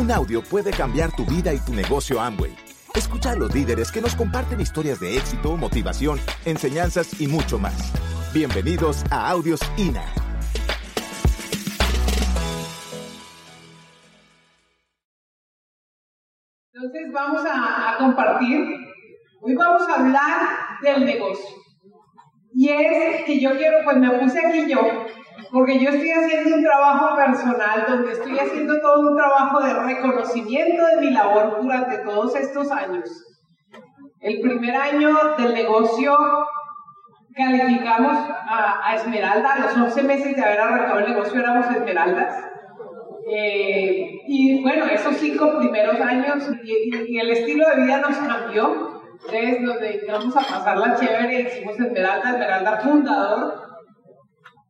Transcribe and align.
Un 0.00 0.10
audio 0.10 0.40
puede 0.42 0.70
cambiar 0.70 1.14
tu 1.14 1.26
vida 1.26 1.52
y 1.52 1.58
tu 1.58 1.74
negocio 1.74 2.22
Amway. 2.22 2.56
Escucha 2.94 3.32
a 3.32 3.36
los 3.36 3.54
líderes 3.54 3.92
que 3.92 4.00
nos 4.00 4.16
comparten 4.16 4.58
historias 4.58 4.98
de 4.98 5.18
éxito, 5.18 5.58
motivación, 5.58 6.18
enseñanzas 6.46 7.20
y 7.20 7.26
mucho 7.26 7.58
más. 7.58 7.92
Bienvenidos 8.32 9.04
a 9.10 9.28
Audios 9.28 9.60
INA. 9.76 10.02
Entonces 16.72 17.12
vamos 17.12 17.42
a, 17.44 17.96
compartir, 17.98 18.58
hoy 19.42 19.54
vamos 19.54 19.86
a 19.86 20.00
hablar 20.00 20.80
del 20.80 21.04
negocio. 21.04 21.56
Y 22.54 22.70
es 22.70 23.24
que 23.26 23.38
yo 23.38 23.54
quiero, 23.54 23.84
pues 23.84 23.98
me 23.98 24.18
puse 24.18 24.38
aquí 24.46 24.66
yo, 24.66 24.80
porque 25.52 25.78
yo 25.78 25.90
estoy 25.90 26.10
haciendo 26.10 26.56
un 26.56 26.62
trabajo 26.62 27.16
personal 27.16 27.84
donde 27.88 28.12
estoy 28.12 28.38
haciendo 28.38 28.80
todo 28.80 29.10
un 29.10 29.16
trabajo 29.16 29.60
de 29.60 29.74
reconocimiento 29.74 30.86
de 30.86 31.00
mi 31.00 31.10
labor 31.10 31.58
durante 31.60 31.98
todos 31.98 32.36
estos 32.36 32.70
años. 32.70 33.08
El 34.20 34.40
primer 34.40 34.76
año 34.76 35.16
del 35.38 35.54
negocio 35.54 36.16
calificamos 37.34 38.16
a, 38.48 38.94
Esmeralda, 38.94 39.54
a 39.54 39.58
los 39.60 39.76
11 39.76 40.02
meses 40.02 40.36
de 40.36 40.42
haber 40.42 40.60
arrancado 40.60 40.98
el 41.00 41.08
negocio 41.08 41.40
éramos 41.40 41.66
Esmeraldas. 41.74 42.44
Eh, 43.32 44.20
y 44.26 44.62
bueno, 44.62 44.86
esos 44.86 45.16
cinco 45.16 45.58
primeros 45.58 46.00
años 46.00 46.50
y, 46.64 47.14
y 47.14 47.18
el 47.18 47.30
estilo 47.30 47.68
de 47.68 47.82
vida 47.82 47.98
nos 47.98 48.16
cambió. 48.16 48.90
Entonces 49.24 49.60
nos 49.60 49.80
dedicamos 49.80 50.36
a 50.36 50.40
pasar 50.40 50.78
la 50.78 50.96
chévere, 50.96 51.42
hicimos 51.42 51.78
Esmeralda, 51.78 52.30
Esmeralda 52.30 52.80
fundador, 52.80 53.69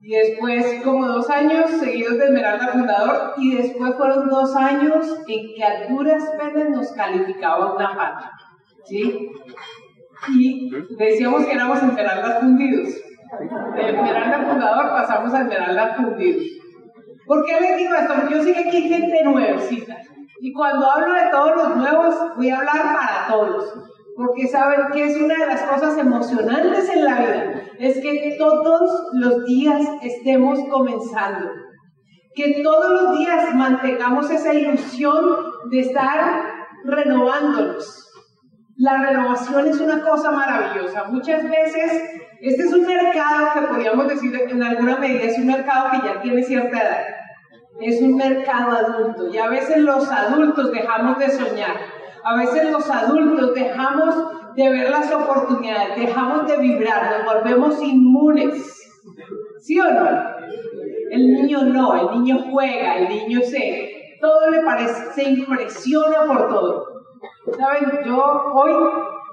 y 0.02 0.14
después, 0.14 0.82
como 0.82 1.06
dos 1.06 1.28
años 1.28 1.70
seguidos 1.72 2.16
de 2.18 2.24
Esmeralda 2.24 2.68
Fundador, 2.68 3.34
y 3.36 3.54
después 3.56 3.94
fueron 3.96 4.30
dos 4.30 4.56
años 4.56 5.18
en 5.28 5.54
que 5.54 5.62
a 5.62 5.88
duras 5.88 6.24
penas 6.38 6.70
nos 6.70 6.92
calificaba 6.92 7.74
una 7.74 7.94
pata. 7.94 8.32
¿Sí? 8.84 9.30
Y 10.30 10.70
decíamos 10.96 11.44
que 11.44 11.52
éramos 11.52 11.82
Esmeraldas 11.82 12.40
Fundidos. 12.40 12.88
De 12.88 13.90
Esmeralda 13.90 14.46
Fundador 14.48 14.88
pasamos 14.90 15.34
a 15.34 15.42
Esmeralda 15.42 15.94
Fundidos. 15.96 16.46
¿Por 17.26 17.44
qué 17.44 17.60
les 17.60 17.76
digo 17.76 17.94
esto? 17.94 18.14
Porque 18.14 18.34
yo 18.34 18.42
sé 18.42 18.54
que 18.54 18.68
aquí 18.68 18.76
hay 18.78 18.88
gente 18.88 19.24
nuevecita. 19.24 19.98
Y 20.40 20.52
cuando 20.54 20.90
hablo 20.90 21.12
de 21.12 21.30
todos 21.30 21.56
los 21.56 21.76
nuevos, 21.76 22.14
voy 22.36 22.48
a 22.48 22.58
hablar 22.58 22.82
para 22.94 23.26
todos 23.28 23.90
porque 24.20 24.46
saben 24.46 24.90
que 24.92 25.04
es 25.04 25.16
una 25.16 25.34
de 25.34 25.46
las 25.46 25.62
cosas 25.62 25.96
emocionantes 25.96 26.90
en 26.90 27.04
la 27.06 27.20
vida, 27.20 27.62
es 27.78 28.02
que 28.02 28.36
todos 28.38 29.06
los 29.14 29.46
días 29.46 29.80
estemos 30.02 30.58
comenzando, 30.70 31.48
que 32.34 32.60
todos 32.62 33.02
los 33.02 33.18
días 33.18 33.54
mantengamos 33.54 34.30
esa 34.30 34.52
ilusión 34.52 35.24
de 35.70 35.80
estar 35.80 36.42
renovándonos. 36.84 38.12
La 38.76 38.98
renovación 38.98 39.66
es 39.68 39.80
una 39.80 40.02
cosa 40.02 40.30
maravillosa. 40.32 41.04
Muchas 41.04 41.42
veces, 41.42 42.20
este 42.42 42.62
es 42.62 42.72
un 42.74 42.86
mercado 42.86 43.54
que 43.54 43.66
podríamos 43.68 44.06
decir 44.06 44.38
en 44.50 44.62
alguna 44.62 44.98
medida, 44.98 45.24
es 45.24 45.38
un 45.38 45.46
mercado 45.46 45.92
que 45.92 46.06
ya 46.06 46.20
tiene 46.20 46.42
cierta 46.42 46.78
edad. 46.78 47.06
Es 47.80 48.02
un 48.02 48.16
mercado 48.16 48.72
adulto 48.76 49.32
y 49.32 49.38
a 49.38 49.48
veces 49.48 49.78
los 49.78 50.10
adultos 50.10 50.72
dejamos 50.72 51.18
de 51.18 51.30
soñar 51.30 51.99
a 52.24 52.36
veces 52.36 52.70
los 52.70 52.88
adultos 52.90 53.54
dejamos 53.54 54.14
de 54.54 54.68
ver 54.68 54.90
las 54.90 55.12
oportunidades, 55.12 55.96
dejamos 55.96 56.46
de 56.46 56.56
vibrar, 56.58 57.24
nos 57.24 57.34
volvemos 57.34 57.82
inmunes. 57.82 58.76
¿Sí 59.58 59.78
o 59.78 59.84
no? 59.84 60.08
El 61.10 61.32
niño 61.34 61.62
no, 61.64 62.12
el 62.12 62.18
niño 62.18 62.44
juega, 62.50 62.98
el 62.98 63.08
niño 63.08 63.40
se, 63.42 64.16
todo 64.20 64.50
le 64.50 64.62
parece, 64.62 65.12
se 65.12 65.22
impresiona 65.24 66.24
por 66.26 66.48
todo. 66.48 66.86
¿Saben? 67.56 68.04
Yo 68.04 68.22
hoy, 68.54 68.72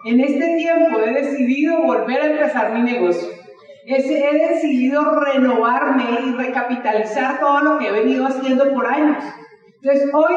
en 0.06 0.20
este 0.20 0.58
tiempo, 0.58 1.00
he 1.00 1.14
decidido 1.14 1.82
volver 1.84 2.22
a 2.22 2.26
empezar 2.26 2.74
mi 2.74 2.82
negocio. 2.82 3.30
He 3.86 4.50
decidido 4.50 5.02
renovarme 5.12 6.04
y 6.26 6.34
recapitalizar 6.34 7.40
todo 7.40 7.62
lo 7.62 7.80
que 7.80 7.88
he 7.88 7.92
venido 7.92 8.26
haciendo 8.26 8.74
por 8.74 8.86
años. 8.86 9.24
Entonces, 9.82 10.10
hoy 10.14 10.34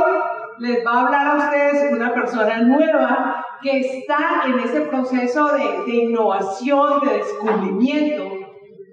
les 0.60 0.84
va 0.84 0.93
a 0.93 1.00
hablar 1.06 1.26
a 1.26 1.37
ustedes 1.38 1.91
una 1.91 2.12
persona 2.12 2.59
nueva 2.59 3.44
que 3.62 3.81
está 3.81 4.43
en 4.47 4.59
ese 4.60 4.82
proceso 4.82 5.53
de, 5.87 5.94
innovación, 5.94 7.00
de 7.00 7.16
descubrimiento. 7.16 8.25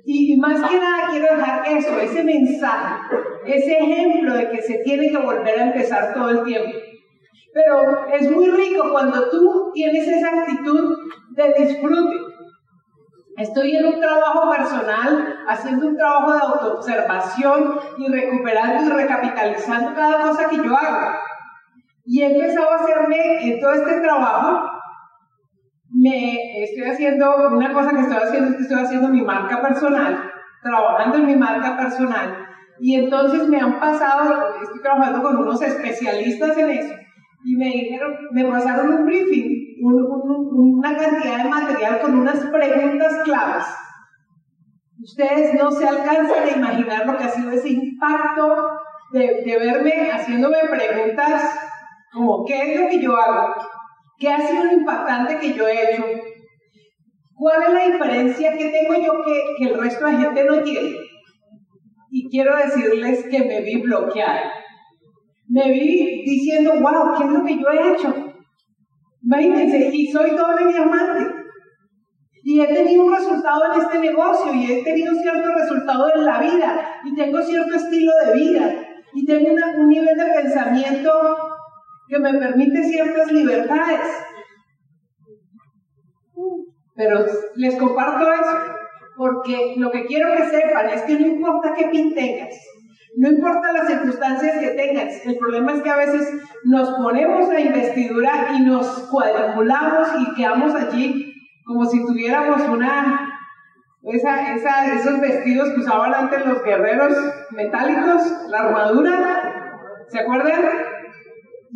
Y 0.05 0.37
más 0.37 0.61
que 0.69 0.79
nada 0.79 1.09
quiero 1.11 1.35
dejar 1.35 1.67
eso, 1.67 1.99
ese 1.99 2.23
mensaje, 2.23 2.95
ese 3.45 3.77
ejemplo 3.79 4.33
de 4.35 4.49
que 4.49 4.61
se 4.61 4.77
tiene 4.85 5.11
que 5.11 5.17
volver 5.17 5.59
a 5.59 5.65
empezar 5.65 6.13
todo 6.13 6.29
el 6.29 6.43
tiempo. 6.45 6.71
Pero 7.53 8.07
es 8.13 8.31
muy 8.31 8.49
rico 8.49 8.89
cuando 8.89 9.29
tú 9.29 9.71
tienes 9.73 10.07
esa 10.07 10.29
actitud 10.29 10.95
de 11.31 11.53
disfrute. 11.57 12.15
Estoy 13.35 13.75
en 13.75 13.87
un 13.87 13.99
trabajo 13.99 14.49
personal, 14.49 15.43
haciendo 15.47 15.87
un 15.87 15.97
trabajo 15.97 16.33
de 16.33 16.39
autoobservación 16.39 17.79
y 17.97 18.07
recuperando 18.07 18.85
y 18.85 18.97
recapitalizando 18.97 19.93
cada 19.93 20.21
cosa 20.21 20.47
que 20.49 20.55
yo 20.55 20.75
hago. 20.75 21.17
Y 22.09 22.21
he 22.21 22.27
empezado 22.27 22.71
a 22.71 22.75
hacerme 22.77 23.43
en 23.43 23.59
todo 23.59 23.73
este 23.73 23.99
trabajo, 23.99 24.61
me 25.89 26.63
estoy 26.63 26.85
haciendo, 26.85 27.49
una 27.51 27.73
cosa 27.73 27.89
que 27.89 27.99
estoy 27.99 28.15
haciendo 28.15 28.49
es 28.51 28.55
que 28.55 28.61
estoy 28.61 28.79
haciendo 28.79 29.09
mi 29.09 29.21
marca 29.21 29.61
personal, 29.61 30.31
trabajando 30.63 31.17
en 31.17 31.25
mi 31.25 31.35
marca 31.35 31.75
personal. 31.75 32.47
Y 32.79 32.95
entonces 32.95 33.49
me 33.49 33.59
han 33.59 33.77
pasado, 33.81 34.55
estoy 34.63 34.81
trabajando 34.81 35.21
con 35.21 35.35
unos 35.35 35.61
especialistas 35.61 36.57
en 36.57 36.69
eso, 36.69 36.93
y 37.43 37.57
me 37.57 37.65
dijeron, 37.65 38.15
me 38.31 38.45
pasaron 38.45 38.89
un 38.93 39.05
briefing, 39.05 39.75
una 39.81 40.95
cantidad 40.95 41.43
de 41.43 41.49
material 41.49 41.99
con 41.99 42.19
unas 42.19 42.39
preguntas 42.39 43.21
claves. 43.25 43.65
Ustedes 45.03 45.53
no 45.55 45.71
se 45.71 45.85
alcanzan 45.85 46.43
a 46.45 46.57
imaginar 46.57 47.05
lo 47.05 47.17
que 47.17 47.23
ha 47.25 47.29
sido 47.29 47.51
ese 47.51 47.69
impacto 47.69 48.79
de, 49.11 49.43
de 49.45 49.59
verme 49.59 50.09
haciéndome 50.11 50.57
preguntas 50.69 51.67
como, 52.11 52.45
¿qué 52.45 52.73
es 52.73 52.79
lo 52.79 52.89
que 52.89 53.01
yo 53.01 53.15
hago? 53.15 53.53
¿Qué 54.17 54.29
ha 54.29 54.39
sido 54.39 54.65
lo 54.65 54.73
impactante 54.73 55.37
que 55.39 55.53
yo 55.53 55.67
he 55.67 55.93
hecho? 55.93 56.05
¿Cuál 57.35 57.63
es 57.63 57.73
la 57.73 57.85
diferencia 57.85 58.57
que 58.57 58.69
tengo 58.69 58.95
yo 58.95 59.23
que, 59.23 59.41
que 59.57 59.71
el 59.71 59.79
resto 59.79 60.05
de 60.07 60.17
gente 60.17 60.43
no 60.45 60.63
tiene? 60.63 60.95
Y 62.09 62.29
quiero 62.29 62.55
decirles 62.55 63.25
que 63.29 63.39
me 63.39 63.61
vi 63.61 63.81
bloqueada. 63.81 64.53
Me 65.49 65.71
vi 65.71 66.23
diciendo, 66.25 66.73
wow, 66.81 67.15
¿qué 67.17 67.25
es 67.25 67.29
lo 67.29 67.45
que 67.45 67.59
yo 67.59 67.69
he 67.69 67.93
hecho? 67.93 68.27
Imagínense, 69.23 69.89
y 69.93 70.07
soy 70.07 70.31
doble 70.31 70.67
diamante. 70.71 71.37
Y 72.43 72.61
he 72.61 72.67
tenido 72.67 73.05
un 73.05 73.13
resultado 73.13 73.61
en 73.73 73.81
este 73.81 73.99
negocio 73.99 74.53
y 74.53 74.71
he 74.71 74.83
tenido 74.83 75.13
cierto 75.15 75.51
resultado 75.51 76.09
en 76.15 76.25
la 76.25 76.39
vida 76.39 77.01
y 77.03 77.13
tengo 77.13 77.41
cierto 77.41 77.75
estilo 77.75 78.13
de 78.25 78.33
vida 78.33 78.87
y 79.13 79.25
tengo 79.25 79.53
un 79.77 79.89
nivel 79.89 80.17
de 80.17 80.25
pensamiento 80.25 81.11
que 82.07 82.19
me 82.19 82.33
permite 82.33 82.83
ciertas 82.83 83.31
libertades. 83.31 84.07
Pero 86.95 87.25
les 87.55 87.75
comparto 87.75 88.31
eso, 88.31 88.57
porque 89.15 89.75
lo 89.77 89.91
que 89.91 90.05
quiero 90.05 90.35
que 90.35 90.45
sepan 90.45 90.89
es 90.89 91.01
que 91.03 91.19
no 91.19 91.27
importa 91.27 91.73
qué 91.75 91.87
pin 91.87 92.15
tengas, 92.15 92.55
no 93.17 93.29
importa 93.29 93.71
las 93.71 93.87
circunstancias 93.87 94.59
que 94.59 94.69
tengas, 94.69 95.25
el 95.25 95.37
problema 95.37 95.73
es 95.73 95.81
que 95.81 95.89
a 95.89 95.97
veces 95.97 96.33
nos 96.63 96.89
ponemos 96.91 97.49
la 97.49 97.59
investidura 97.59 98.49
y 98.53 98.61
nos 98.61 98.87
cuadriculamos 99.09 100.07
y 100.19 100.35
quedamos 100.35 100.75
allí 100.75 101.33
como 101.65 101.85
si 101.85 102.05
tuviéramos 102.05 102.61
una, 102.69 103.29
esa, 104.03 104.93
esos 104.93 105.19
vestidos 105.19 105.69
que 105.69 105.81
usaban 105.81 106.13
antes 106.13 106.45
los 106.45 106.63
guerreros 106.63 107.13
metálicos, 107.51 108.21
la 108.49 108.59
armadura, 108.59 110.05
¿se 110.07 110.19
acuerdan? 110.19 110.61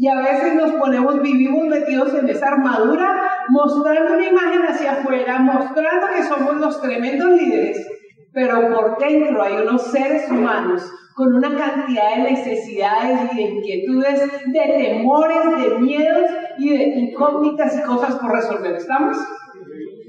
Y 0.02 0.08
a 0.08 0.16
veces 0.16 0.56
nos 0.56 0.72
ponemos, 0.72 1.22
vivimos 1.22 1.68
metidos 1.68 2.12
en 2.16 2.28
esa 2.28 2.48
armadura, 2.48 3.22
mostrando 3.50 4.16
una 4.16 4.30
imagen 4.30 4.64
hacia 4.64 4.94
afuera, 4.94 5.38
mostrando 5.38 6.08
que 6.16 6.24
somos 6.24 6.56
los 6.56 6.82
tremendos 6.82 7.30
líderes, 7.30 7.88
pero 8.34 8.74
por 8.74 8.98
dentro 8.98 9.44
hay 9.44 9.58
unos 9.58 9.92
seres 9.92 10.28
humanos 10.32 10.92
con 11.14 11.36
una 11.36 11.56
cantidad 11.56 12.16
de 12.16 12.32
necesidades 12.32 13.32
y 13.32 13.36
de 13.36 13.42
inquietudes, 13.44 14.22
de 14.48 14.60
temores, 14.60 15.38
de 15.62 15.78
miedos 15.78 16.32
y 16.58 16.70
de 16.76 16.84
incógnitas 16.84 17.78
y 17.78 17.84
cosas 17.84 18.16
por 18.16 18.32
resolver. 18.32 18.74
¿Estamos? 18.78 19.18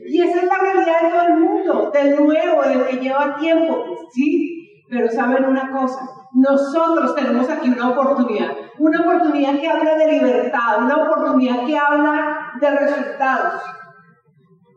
Y 0.07 0.23
esa 0.23 0.39
es 0.39 0.45
la 0.45 0.59
realidad 0.59 1.03
de 1.03 1.09
todo 1.11 1.23
el 1.29 1.37
mundo, 1.39 1.91
del 1.93 2.17
nuevo, 2.17 2.63
del 2.63 2.87
que 2.87 2.97
lleva 2.97 3.37
tiempo, 3.37 3.85
¿sí? 4.11 4.85
Pero 4.89 5.11
saben 5.11 5.45
una 5.45 5.71
cosa, 5.71 6.01
nosotros 6.35 7.15
tenemos 7.15 7.49
aquí 7.51 7.69
una 7.69 7.91
oportunidad, 7.91 8.53
una 8.79 9.01
oportunidad 9.03 9.59
que 9.61 9.69
habla 9.69 9.97
de 9.97 10.13
libertad, 10.13 10.79
una 10.79 10.97
oportunidad 10.97 11.67
que 11.67 11.77
habla 11.77 12.53
de 12.61 12.71
resultados. 12.71 13.63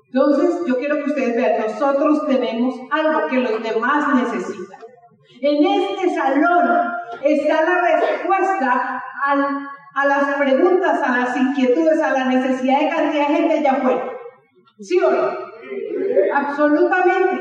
Entonces, 0.08 0.62
yo 0.68 0.78
quiero 0.78 0.96
que 0.98 1.10
ustedes 1.12 1.36
vean, 1.36 1.62
nosotros 1.62 2.26
tenemos 2.26 2.76
algo 2.92 3.28
que 3.28 3.38
los 3.38 3.64
demás 3.64 4.16
necesitan. 4.16 4.80
En 5.42 5.66
este 5.66 6.10
salón 6.16 6.94
está 7.22 7.64
la 7.64 8.00
respuesta 8.00 9.04
a 9.94 10.06
las 10.06 10.36
preguntas, 10.36 11.02
a 11.04 11.18
las 11.20 11.38
inquietudes, 11.38 12.02
a 12.02 12.12
la 12.12 12.26
necesidad 12.26 12.80
de 12.80 12.90
cantidad 12.90 13.28
de 13.28 13.34
gente 13.36 13.60
allá 13.60 13.72
afuera. 13.74 14.12
¿Sí 14.80 15.00
o 15.00 15.10
no? 15.10 15.30
Absolutamente. 16.34 17.35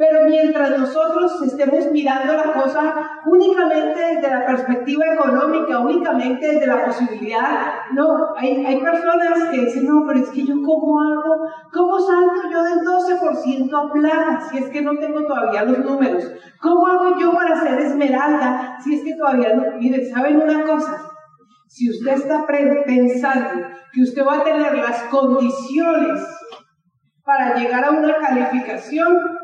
Pero 0.00 0.24
mientras 0.24 0.78
nosotros 0.78 1.42
estemos 1.42 1.92
mirando 1.92 2.32
la 2.32 2.54
cosa 2.54 3.20
únicamente 3.26 4.00
desde 4.00 4.30
la 4.30 4.46
perspectiva 4.46 5.04
económica, 5.12 5.78
únicamente 5.78 6.54
desde 6.54 6.66
la 6.66 6.86
posibilidad, 6.86 7.74
no, 7.92 8.34
hay, 8.34 8.64
hay 8.64 8.80
personas 8.80 9.50
que 9.50 9.58
dicen, 9.58 9.84
no, 9.84 10.06
pero 10.06 10.20
es 10.20 10.30
que 10.30 10.46
yo 10.46 10.54
cómo 10.64 11.02
hago, 11.02 11.46
cómo 11.70 12.00
salto 12.00 12.48
yo 12.50 12.62
del 12.62 12.78
12% 12.78 13.74
a 13.74 13.92
plata 13.92 14.40
si 14.50 14.56
es 14.56 14.70
que 14.70 14.80
no 14.80 14.96
tengo 14.96 15.22
todavía 15.26 15.64
los 15.64 15.80
números, 15.80 16.32
cómo 16.62 16.86
hago 16.86 17.18
yo 17.20 17.34
para 17.34 17.60
ser 17.60 17.78
esmeralda 17.80 18.78
si 18.82 18.94
es 18.94 19.04
que 19.04 19.16
todavía 19.16 19.54
no, 19.54 19.64
miren, 19.78 20.08
¿saben 20.08 20.40
una 20.40 20.64
cosa? 20.64 21.10
Si 21.68 21.90
usted 21.90 22.12
está 22.12 22.46
pensando 22.46 23.66
que 23.92 24.00
usted 24.00 24.26
va 24.26 24.38
a 24.38 24.44
tener 24.44 24.78
las 24.78 25.02
condiciones 25.10 26.22
para 27.22 27.54
llegar 27.54 27.84
a 27.84 27.90
una 27.90 28.16
calificación, 28.16 29.39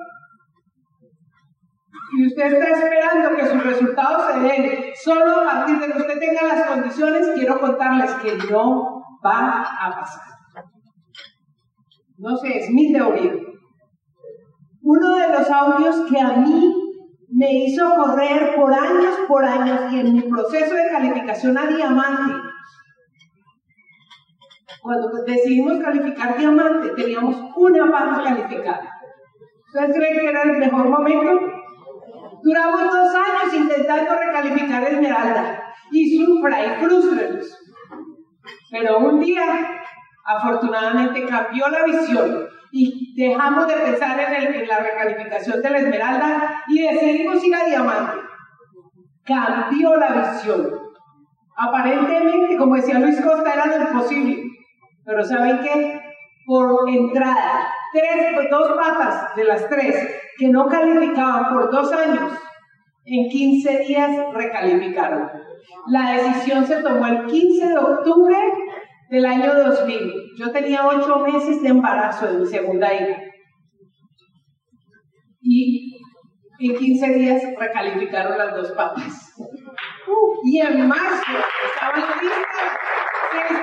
y 2.13 2.27
usted 2.27 2.53
está 2.53 2.71
esperando 2.71 3.37
que 3.37 3.47
sus 3.47 3.65
resultados 3.65 4.33
se 4.33 4.41
den 4.41 4.85
solo 4.95 5.41
a 5.41 5.45
partir 5.45 5.81
de 5.81 5.93
que 5.93 5.99
usted 5.99 6.19
tenga 6.19 6.43
las 6.43 6.67
condiciones, 6.67 7.31
quiero 7.35 7.61
contarles 7.61 8.13
que 8.15 8.37
no 8.51 9.03
va 9.25 9.63
a 9.63 10.01
pasar. 10.01 10.23
No 12.19 12.37
sé, 12.37 12.59
es 12.59 12.71
mi 12.71 12.93
teoría. 12.93 13.33
Uno 14.83 15.17
de 15.17 15.29
los 15.29 15.51
audios 15.51 16.03
que 16.09 16.21
a 16.21 16.33
mí 16.35 16.75
me 17.29 17.53
hizo 17.53 17.85
correr 17.97 18.55
por 18.55 18.73
años, 18.73 19.17
por 19.27 19.45
años, 19.45 19.93
y 19.93 20.01
en 20.01 20.13
mi 20.15 20.23
proceso 20.23 20.75
de 20.75 20.89
calificación 20.89 21.59
a 21.59 21.67
diamante, 21.67 22.33
cuando 24.81 25.09
decidimos 25.27 25.83
calificar 25.83 26.39
diamante, 26.39 26.91
teníamos 26.91 27.37
una 27.57 27.91
pata 27.91 28.23
calificada. 28.23 28.89
¿Ustedes 29.67 29.97
creen 29.97 30.21
que 30.21 30.29
era 30.29 30.43
el 30.45 30.59
mejor 30.59 30.89
momento? 30.89 31.56
Duramos 32.47 32.81
dos 32.81 33.13
años 33.13 33.55
intentando 33.55 34.15
recalificar 34.15 34.85
Esmeralda 34.85 35.75
y 35.91 36.17
sufra 36.17 36.65
y 36.65 36.81
frustrenos. 36.81 37.59
Pero 38.71 38.99
un 38.99 39.19
día, 39.19 39.83
afortunadamente, 40.25 41.27
cambió 41.27 41.67
la 41.69 41.83
visión 41.83 42.47
y 42.71 43.21
dejamos 43.21 43.67
de 43.67 43.75
pensar 43.75 44.21
en, 44.21 44.69
la 44.69 44.79
recalificación 44.79 45.61
de 45.61 45.71
la 45.71 45.79
Esmeralda 45.79 46.63
y 46.69 46.83
decidimos 46.83 47.43
ir 47.43 47.53
a 47.53 47.65
Diamante. 47.65 48.19
Cambió 49.25 49.97
la 49.97 50.31
visión. 50.31 50.71
Aparentemente, 51.57 52.57
como 52.57 52.77
decía 52.77 53.01
Luis 53.01 53.21
Costa, 53.23 53.55
era 53.55 53.67
lo 53.67 53.89
imposible. 53.89 54.45
Pero 55.05 55.25
¿saben 55.25 55.59
qué? 55.63 56.01
Por 56.47 56.89
entrada, 56.89 57.73
dos 58.51 58.73
patas 58.77 59.35
de 59.37 59.45
las 59.45 59.69
tres 59.69 59.95
que 60.39 60.49
no 60.49 60.67
calificaban 60.67 61.53
por 61.55 61.71
dos 61.71 61.93
años, 61.93 62.33
en 63.05 63.29
15 63.29 63.79
días 63.81 64.35
recalificaron. 64.35 65.31
La 65.89 66.13
decisión 66.13 66.67
se 66.67 66.83
tomó 66.83 67.07
el 67.07 67.27
15 67.27 67.69
de 67.69 67.79
octubre 67.79 68.37
del 69.11 69.25
año 69.25 69.55
2000. 69.55 70.13
Yo 70.37 70.51
tenía 70.53 70.87
ocho 70.87 71.21
meses 71.21 71.63
de 71.63 71.69
embarazo 71.69 72.27
de 72.27 72.39
mi 72.39 72.47
segunda 72.47 72.93
hija. 72.93 73.23
Y 75.41 75.99
en 76.59 76.77
15 76.77 77.15
días 77.15 77.43
recalificaron 77.59 78.37
las 78.37 78.57
dos 78.57 78.73
patas. 78.73 79.33
y 80.45 80.61
en 80.61 80.89
marzo 80.89 81.33
estaban 81.73 82.01
listas 82.21 82.47
seis 83.31 83.61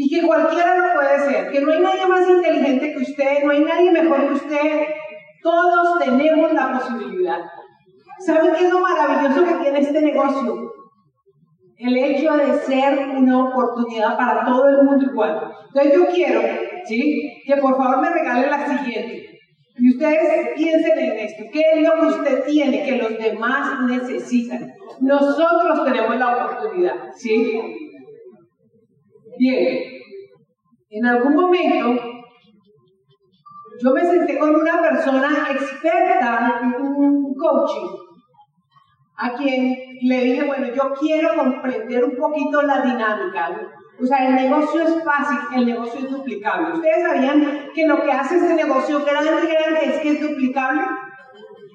y 0.00 0.08
que 0.08 0.24
cualquiera 0.24 0.76
lo 0.76 0.94
puede 0.94 1.18
ser, 1.18 1.50
que 1.50 1.60
no 1.60 1.72
hay 1.72 1.80
nadie 1.80 2.06
más 2.06 2.28
inteligente 2.28 2.92
que 2.92 3.02
usted, 3.02 3.42
no 3.42 3.50
hay 3.50 3.64
nadie 3.64 3.90
mejor 3.90 4.28
que 4.28 4.34
usted, 4.34 4.86
todos 5.42 5.98
tenemos 5.98 6.52
la 6.52 6.78
posibilidad. 6.78 7.40
¿Saben 8.20 8.54
qué 8.54 8.66
es 8.66 8.70
lo 8.70 8.78
maravilloso 8.78 9.44
que 9.44 9.54
tiene 9.54 9.80
este 9.80 10.00
negocio? 10.00 10.72
El 11.78 11.96
hecho 11.96 12.32
de 12.36 12.54
ser 12.60 13.08
una 13.08 13.48
oportunidad 13.48 14.16
para 14.16 14.44
todo 14.44 14.68
el 14.68 14.84
mundo 14.84 15.04
igual. 15.04 15.52
Entonces 15.66 15.92
yo 15.92 16.06
quiero, 16.06 16.42
¿sí? 16.84 17.42
Que 17.44 17.56
por 17.56 17.76
favor 17.76 18.00
me 18.00 18.10
regalen 18.10 18.50
la 18.50 18.78
siguiente. 18.78 19.40
Y 19.78 19.90
ustedes 19.94 20.50
piensen 20.54 20.96
en 20.96 21.18
esto. 21.18 21.42
¿Qué 21.52 21.62
es 21.74 21.82
lo 21.82 21.94
que 22.00 22.06
usted 22.06 22.44
tiene 22.44 22.84
que 22.84 22.98
los 22.98 23.18
demás 23.18 23.80
necesitan? 23.88 24.72
Nosotros 25.00 25.84
tenemos 25.84 26.16
la 26.16 26.36
oportunidad, 26.36 26.94
¿sí? 27.16 27.87
Bien, 29.38 29.78
en 30.90 31.06
algún 31.06 31.34
momento 31.34 32.02
yo 33.80 33.90
me 33.92 34.04
senté 34.04 34.36
con 34.36 34.52
una 34.52 34.80
persona 34.82 35.48
experta 35.52 36.60
en 36.60 36.74
un 36.82 37.34
coaching, 37.36 37.86
a 39.16 39.34
quien 39.34 39.76
le 40.02 40.24
dije, 40.24 40.44
bueno, 40.44 40.66
yo 40.74 40.92
quiero 40.98 41.36
comprender 41.36 42.04
un 42.04 42.16
poquito 42.16 42.62
la 42.62 42.80
dinámica. 42.80 43.60
O 44.00 44.06
sea, 44.06 44.26
el 44.26 44.34
negocio 44.34 44.82
es 44.82 45.04
fácil, 45.04 45.38
el 45.56 45.66
negocio 45.66 46.00
es 46.00 46.10
duplicable. 46.10 46.74
¿Ustedes 46.74 47.02
sabían 47.02 47.70
que 47.72 47.86
lo 47.86 48.02
que 48.02 48.10
hace 48.10 48.38
este 48.38 48.54
negocio 48.54 49.04
grande, 49.04 49.30
grande 49.30 49.84
es 49.84 49.98
que 50.00 50.10
es 50.10 50.20
duplicable? 50.20 50.82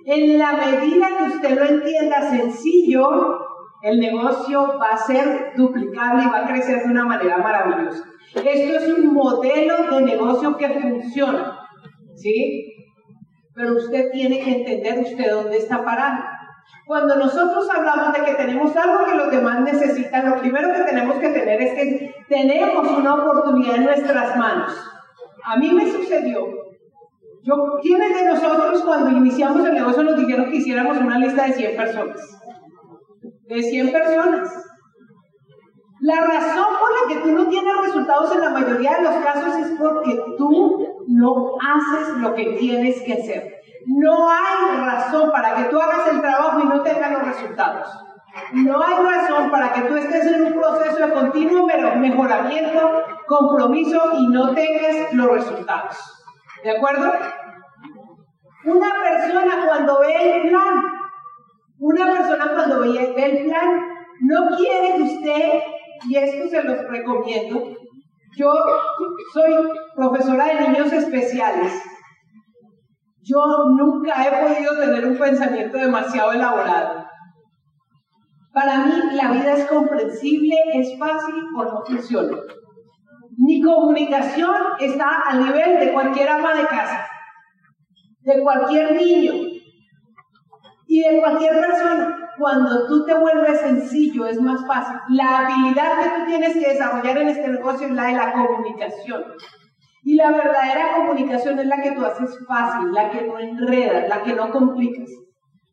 En 0.05 0.37
la 0.37 0.51
medida 0.51 1.07
que 1.17 1.23
usted 1.23 1.57
lo 1.57 1.65
entienda 1.65 2.29
sencillo, 2.29 3.52
el 3.83 3.99
negocio 3.99 4.79
va 4.79 4.91
a 4.93 4.97
ser 4.97 5.51
duplicable 5.57 6.23
y 6.23 6.29
va 6.29 6.39
a 6.39 6.47
crecer 6.47 6.83
de 6.83 6.91
una 6.91 7.05
manera 7.05 7.37
maravillosa. 7.37 8.05
Esto 8.33 8.45
es 8.45 8.87
un 8.97 9.13
modelo 9.13 9.91
de 9.91 10.01
negocio 10.01 10.55
que 10.55 10.69
funciona, 10.69 11.59
¿sí? 12.15 12.73
Pero 13.53 13.75
usted 13.75 14.09
tiene 14.11 14.39
que 14.39 14.55
entender 14.55 14.99
usted 14.99 15.29
dónde 15.29 15.57
está 15.57 15.83
parado. 15.83 16.23
Cuando 16.87 17.15
nosotros 17.15 17.67
hablamos 17.69 18.13
de 18.13 18.21
que 18.21 18.35
tenemos 18.35 18.75
algo 18.77 19.05
que 19.05 19.15
los 19.15 19.29
demás 19.29 19.59
necesitan, 19.61 20.29
lo 20.29 20.37
primero 20.37 20.73
que 20.73 20.83
tenemos 20.83 21.17
que 21.17 21.29
tener 21.29 21.61
es 21.61 21.73
que 21.73 22.15
tenemos 22.29 22.89
una 22.89 23.15
oportunidad 23.15 23.75
en 23.75 23.83
nuestras 23.83 24.37
manos. 24.37 24.71
A 25.43 25.57
mí 25.57 25.71
me 25.71 25.91
sucedió. 25.91 26.47
Yo, 27.43 27.55
¿Quiénes 27.81 28.15
de 28.17 28.25
nosotros 28.27 28.81
cuando 28.83 29.11
iniciamos 29.11 29.65
el 29.67 29.73
negocio 29.73 30.03
nos 30.03 30.15
dijeron 30.15 30.49
que 30.49 30.57
hiciéramos 30.57 30.97
una 30.97 31.19
lista 31.19 31.47
de 31.47 31.53
100 31.53 31.75
personas? 31.75 32.42
De 33.47 33.61
100 33.61 33.91
personas. 33.91 34.49
La 36.01 36.19
razón 36.19 36.65
por 36.79 36.91
la 36.91 37.07
que 37.07 37.21
tú 37.21 37.31
no 37.31 37.47
tienes 37.47 37.77
resultados 37.77 38.33
en 38.33 38.41
la 38.41 38.49
mayoría 38.49 38.97
de 38.97 39.03
los 39.03 39.15
casos 39.23 39.55
es 39.55 39.71
porque 39.79 40.21
tú 40.37 40.85
no 41.07 41.55
haces 41.61 42.17
lo 42.17 42.33
que 42.33 42.57
tienes 42.59 43.01
que 43.03 43.13
hacer. 43.13 43.53
No 43.85 44.29
hay 44.29 44.77
razón 44.85 45.31
para 45.31 45.55
que 45.55 45.63
tú 45.65 45.79
hagas 45.79 46.07
el 46.11 46.21
trabajo 46.21 46.59
y 46.59 46.65
no 46.65 46.81
tengas 46.81 47.11
los 47.11 47.23
resultados. 47.23 47.87
No 48.51 48.81
hay 48.81 48.95
razón 48.95 49.51
para 49.51 49.71
que 49.71 49.81
tú 49.81 49.95
estés 49.95 50.25
en 50.25 50.47
un 50.47 50.53
proceso 50.53 51.05
de 51.05 51.13
continuo 51.13 51.67
mejoramiento, 51.67 53.03
compromiso 53.27 54.01
y 54.17 54.27
no 54.27 54.53
tengas 54.53 55.13
los 55.13 55.27
resultados. 55.27 55.97
¿De 56.63 56.77
acuerdo? 56.77 57.13
Una 58.65 58.93
persona 59.03 59.65
cuando 59.67 59.99
ve 59.99 60.41
el 60.41 60.49
plan 60.49 61.02
una 61.79 62.05
persona 62.11 62.51
cuando 62.53 62.79
ve 62.81 63.13
el 63.15 63.45
plan 63.45 63.81
no 64.21 64.55
quiere 64.55 64.95
que 64.95 65.03
usted, 65.03 65.63
y 66.07 66.15
esto 66.15 66.49
se 66.49 66.63
los 66.63 66.87
recomiendo, 66.87 67.75
yo 68.37 68.51
soy 69.33 69.53
profesora 69.95 70.45
de 70.45 70.67
niños 70.67 70.91
especiales. 70.91 71.81
Yo 73.21 73.39
nunca 73.77 74.25
he 74.25 74.43
podido 74.43 74.77
tener 74.77 75.05
un 75.05 75.17
pensamiento 75.17 75.77
demasiado 75.77 76.33
elaborado. 76.33 77.05
Para 78.53 78.85
mí 78.85 78.93
la 79.13 79.31
vida 79.31 79.53
es 79.53 79.65
comprensible, 79.65 80.55
es 80.73 80.97
fácil 80.99 81.35
o 81.57 81.63
no 81.63 81.83
funciona. 81.85 82.37
Mi 83.37 83.61
comunicación 83.61 84.55
está 84.79 85.23
a 85.27 85.35
nivel 85.35 85.79
de 85.79 85.93
cualquier 85.93 86.29
ama 86.29 86.53
de 86.53 86.67
casa, 86.67 87.07
de 88.21 88.41
cualquier 88.41 88.95
niño, 88.95 89.33
y 90.93 91.01
de 91.01 91.19
cualquier 91.19 91.59
persona. 91.59 92.19
Cuando 92.37 92.85
tú 92.85 93.03
te 93.03 93.15
vuelves 93.15 93.61
sencillo 93.61 94.27
es 94.27 94.39
más 94.39 94.63
fácil. 94.67 94.95
La 95.09 95.39
habilidad 95.39 96.03
que 96.03 96.09
tú 96.09 96.25
tienes 96.27 96.53
que 96.53 96.69
desarrollar 96.71 97.17
en 97.17 97.29
este 97.29 97.47
negocio 97.47 97.87
es 97.87 97.93
la 97.93 98.05
de 98.05 98.13
la 98.13 98.31
comunicación. 98.31 99.23
Y 100.03 100.15
la 100.15 100.29
verdadera 100.31 100.97
comunicación 100.97 101.57
es 101.57 101.65
la 101.65 101.81
que 101.81 101.93
tú 101.93 102.05
haces 102.05 102.37
fácil, 102.47 102.91
la 102.91 103.09
que 103.09 103.23
no 103.23 103.39
enredas, 103.39 104.07
la 104.07 104.21
que 104.21 104.33
no 104.33 104.51
complicas. 104.51 105.09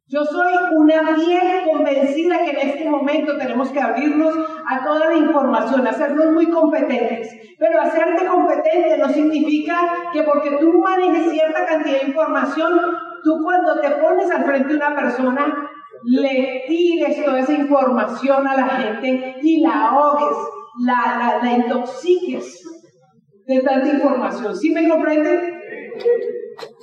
Yo 0.07 0.25
soy 0.25 0.55
una 0.73 1.13
bien 1.13 1.69
convencida 1.71 2.43
que 2.43 2.53
en 2.53 2.69
este 2.71 2.89
momento 2.89 3.37
tenemos 3.37 3.71
que 3.71 3.81
abrirnos 3.81 4.35
a 4.67 4.83
toda 4.83 5.11
la 5.11 5.17
información, 5.17 5.87
hacernos 5.87 6.33
muy 6.33 6.47
competentes. 6.51 7.29
Pero 7.59 7.79
hacerte 7.83 8.25
competente 8.25 8.97
no 8.97 9.11
significa 9.11 9.77
que 10.15 10.23
porque 10.23 10.57
tú 10.59 10.81
manejes 10.81 11.31
cierta 11.31 11.67
cantidad 11.67 12.01
de 12.01 12.07
información, 12.07 12.81
tú 13.23 13.43
cuando 13.43 13.81
te 13.81 13.91
pones 13.91 14.31
al 14.31 14.45
frente 14.45 14.69
de 14.69 14.77
una 14.77 14.95
persona, 14.95 15.71
le 16.05 16.65
tires 16.67 17.25
toda 17.25 17.41
esa 17.41 17.53
información 17.53 18.47
a 18.47 18.57
la 18.57 18.67
gente 18.69 19.37
y 19.43 19.61
la 19.61 19.89
ahogues, 19.89 20.37
la, 20.85 21.41
intoxiques 21.57 22.63
de 23.47 23.61
tanta 23.61 23.89
información. 23.89 24.57
¿Sí 24.57 24.71
me 24.71 24.89
comprenden? 24.89 25.61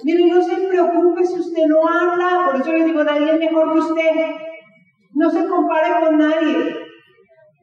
Miren, 0.04 0.30
no 0.30 0.42
se 0.42 0.56
preocupe 0.68 1.26
si 1.26 1.40
usted 1.40 1.64
no 1.68 1.88
habla, 1.88 2.46
por 2.46 2.62
eso 2.62 2.74
le 2.74 2.86
digo, 2.86 3.04
nadie 3.04 3.32
es 3.32 3.40
mejor 3.40 3.74
que 3.74 3.80
usted. 3.80 4.12
No 5.14 5.30
se 5.30 5.48
compare 5.48 6.06
con 6.06 6.18
nadie. 6.18 6.76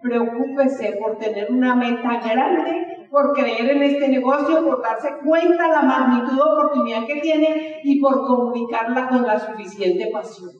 Preocúpese 0.02 0.96
por 1.00 1.18
tener 1.18 1.50
una 1.50 1.74
meta 1.74 2.20
grande, 2.20 3.03
por 3.14 3.32
creer 3.32 3.70
en 3.70 3.82
este 3.84 4.08
negocio, 4.08 4.64
por 4.64 4.82
darse 4.82 5.08
cuenta 5.24 5.68
la 5.68 5.82
magnitud 5.82 6.34
de 6.34 6.42
oportunidad 6.42 7.06
que 7.06 7.20
tiene 7.20 7.80
y 7.84 8.00
por 8.00 8.26
comunicarla 8.26 9.08
con 9.08 9.22
la 9.22 9.38
suficiente 9.38 10.10
pasión. 10.12 10.50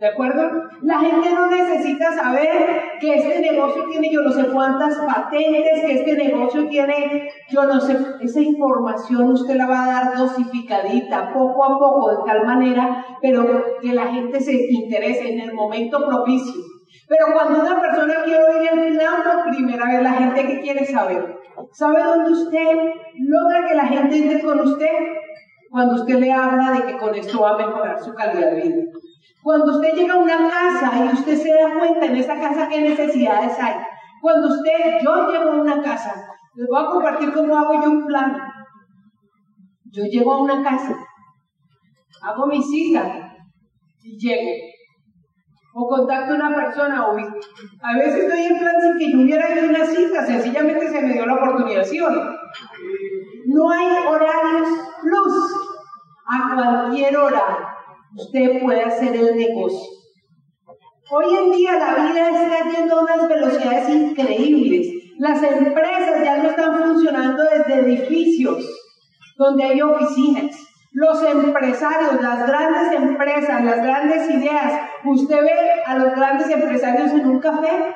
¿De 0.00 0.06
acuerdo? 0.06 0.48
La 0.82 1.00
gente 1.00 1.28
no 1.30 1.50
necesita 1.50 2.12
saber 2.12 2.82
que 3.00 3.16
este 3.16 3.40
negocio 3.40 3.84
tiene 3.90 4.10
yo 4.10 4.22
no 4.22 4.32
sé 4.32 4.46
cuántas 4.46 4.96
patentes, 4.96 5.84
que 5.84 5.92
este 5.92 6.16
negocio 6.16 6.68
tiene 6.68 7.28
yo 7.50 7.64
no 7.64 7.78
sé, 7.80 7.98
esa 8.20 8.40
información 8.40 9.32
usted 9.32 9.56
la 9.56 9.66
va 9.66 9.84
a 9.84 9.92
dar 9.92 10.16
dosificadita, 10.16 11.34
poco 11.34 11.64
a 11.64 11.78
poco, 11.78 12.10
de 12.12 12.32
tal 12.32 12.46
manera, 12.46 13.04
pero 13.20 13.78
que 13.82 13.92
la 13.92 14.06
gente 14.06 14.40
se 14.40 14.54
interese 14.70 15.32
en 15.32 15.40
el 15.40 15.52
momento 15.52 16.06
propicio. 16.06 16.62
Pero 17.08 17.26
cuando 17.32 17.60
una 17.60 17.80
persona 17.80 18.22
quiere 18.24 18.44
oír 18.44 18.68
el 18.72 18.96
plan 18.96 19.22
por 19.24 19.50
primera 19.50 19.84
vez, 19.86 20.02
la 20.02 20.12
gente 20.12 20.46
que 20.46 20.60
quiere 20.60 20.84
saber, 20.84 21.37
¿sabe 21.72 22.02
dónde 22.02 22.32
usted 22.32 22.76
logra 23.18 23.68
que 23.68 23.74
la 23.74 23.86
gente 23.86 24.16
entre 24.16 24.42
con 24.42 24.60
usted? 24.60 24.98
Cuando 25.70 25.94
usted 25.96 26.18
le 26.18 26.32
habla 26.32 26.72
de 26.72 26.86
que 26.86 26.98
con 26.98 27.14
esto 27.14 27.40
va 27.40 27.50
a 27.50 27.56
mejorar 27.58 27.98
su 27.98 28.14
calidad 28.14 28.52
de 28.52 28.62
vida. 28.62 28.82
Cuando 29.42 29.72
usted 29.72 29.94
llega 29.94 30.14
a 30.14 30.18
una 30.18 30.48
casa 30.48 30.92
y 31.04 31.14
usted 31.14 31.36
se 31.36 31.52
da 31.52 31.78
cuenta 31.78 32.06
en 32.06 32.16
esa 32.16 32.40
casa 32.40 32.68
qué 32.68 32.80
necesidades 32.80 33.58
hay. 33.58 33.74
Cuando 34.20 34.48
usted, 34.48 34.98
yo 35.02 35.30
llego 35.30 35.50
a 35.50 35.60
una 35.62 35.82
casa, 35.82 36.14
les 36.54 36.66
voy 36.66 36.82
a 36.82 36.86
compartir 36.86 37.32
cómo 37.32 37.56
hago 37.56 37.82
yo 37.82 37.90
un 37.90 38.06
plan. 38.06 38.36
Yo 39.90 40.04
llego 40.04 40.34
a 40.34 40.42
una 40.42 40.62
casa, 40.62 40.96
hago 42.22 42.46
mi 42.46 42.62
cita 42.62 43.36
y 44.02 44.18
llego. 44.18 44.77
O 45.80 45.86
contacto 45.86 46.32
a 46.32 46.36
una 46.36 46.56
persona, 46.56 47.06
o 47.06 47.16
a 47.16 47.94
veces 47.96 48.24
estoy 48.24 48.46
en 48.46 48.58
plan 48.58 48.74
sin 48.82 48.98
que 48.98 49.12
yo 49.12 49.20
hubiera 49.20 49.48
hecho 49.48 49.68
una 49.68 49.86
cita, 49.86 50.26
sencillamente 50.26 50.88
se 50.88 51.00
me 51.02 51.12
dio 51.12 51.24
la 51.24 51.36
oportunidad, 51.36 51.84
¿sí 51.84 52.00
o 52.00 52.10
no? 52.10 52.22
No 53.46 53.70
hay 53.70 53.86
horarios 54.08 54.68
plus. 55.00 55.34
A 56.26 56.54
cualquier 56.54 57.16
hora 57.16 57.76
usted 58.16 58.60
puede 58.60 58.82
hacer 58.82 59.14
el 59.14 59.36
negocio. 59.36 59.88
Hoy 61.10 61.36
en 61.36 61.52
día 61.52 61.78
la 61.78 61.94
vida 61.94 62.28
está 62.28 62.70
yendo 62.70 62.98
a 62.98 63.02
unas 63.02 63.28
velocidades 63.28 63.88
increíbles. 63.88 64.88
Las 65.20 65.40
empresas 65.44 66.24
ya 66.24 66.42
no 66.42 66.50
están 66.50 66.76
funcionando 66.76 67.44
desde 67.44 67.80
edificios 67.82 68.68
donde 69.36 69.62
hay 69.62 69.80
oficinas. 69.80 70.67
Los 71.00 71.22
empresarios, 71.22 72.20
las 72.20 72.44
grandes 72.44 72.90
empresas, 72.90 73.62
las 73.62 73.80
grandes 73.80 74.28
ideas. 74.30 74.80
Usted 75.04 75.42
ve 75.42 75.82
a 75.86 75.96
los 75.96 76.12
grandes 76.12 76.50
empresarios 76.50 77.12
en 77.12 77.24
un 77.24 77.38
café. 77.38 77.94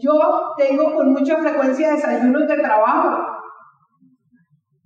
Yo 0.00 0.12
tengo 0.56 0.94
con 0.94 1.12
mucha 1.12 1.36
frecuencia 1.38 1.90
desayunos 1.90 2.46
de 2.46 2.58
trabajo. 2.58 3.26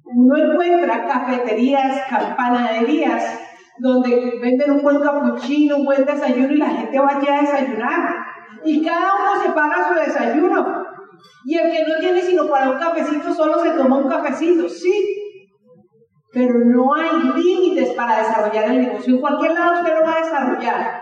Uno 0.02 0.36
encuentra 0.38 1.06
cafeterías, 1.06 2.06
campanaderías, 2.08 3.38
donde 3.80 4.38
venden 4.40 4.70
un 4.70 4.82
buen 4.82 5.00
capuchino, 5.00 5.76
un 5.76 5.84
buen 5.84 6.06
desayuno 6.06 6.54
y 6.54 6.56
la 6.56 6.70
gente 6.70 6.98
va 6.98 7.08
allá 7.08 7.34
a 7.34 7.40
desayunar. 7.42 8.16
Y 8.64 8.82
cada 8.82 9.10
uno 9.20 9.42
se 9.42 9.50
paga 9.50 9.88
su 9.88 9.94
desayuno. 9.94 10.86
Y 11.44 11.58
el 11.58 11.70
que 11.70 11.84
no 11.86 11.98
tiene 12.00 12.22
sino 12.22 12.48
para 12.48 12.70
un 12.70 12.78
cafecito, 12.78 13.34
solo 13.34 13.58
se 13.58 13.72
toma 13.72 13.98
un 13.98 14.08
cafecito, 14.08 14.66
sí. 14.66 15.17
Pero 16.38 16.56
no 16.64 16.94
hay 16.94 17.42
límites 17.42 17.94
para 17.94 18.18
desarrollar 18.18 18.70
el 18.70 18.82
negocio. 18.82 19.16
En 19.16 19.20
cualquier 19.20 19.54
lado 19.54 19.80
usted 19.80 19.92
lo 19.92 20.06
va 20.06 20.12
a 20.12 20.20
desarrollar. 20.20 21.00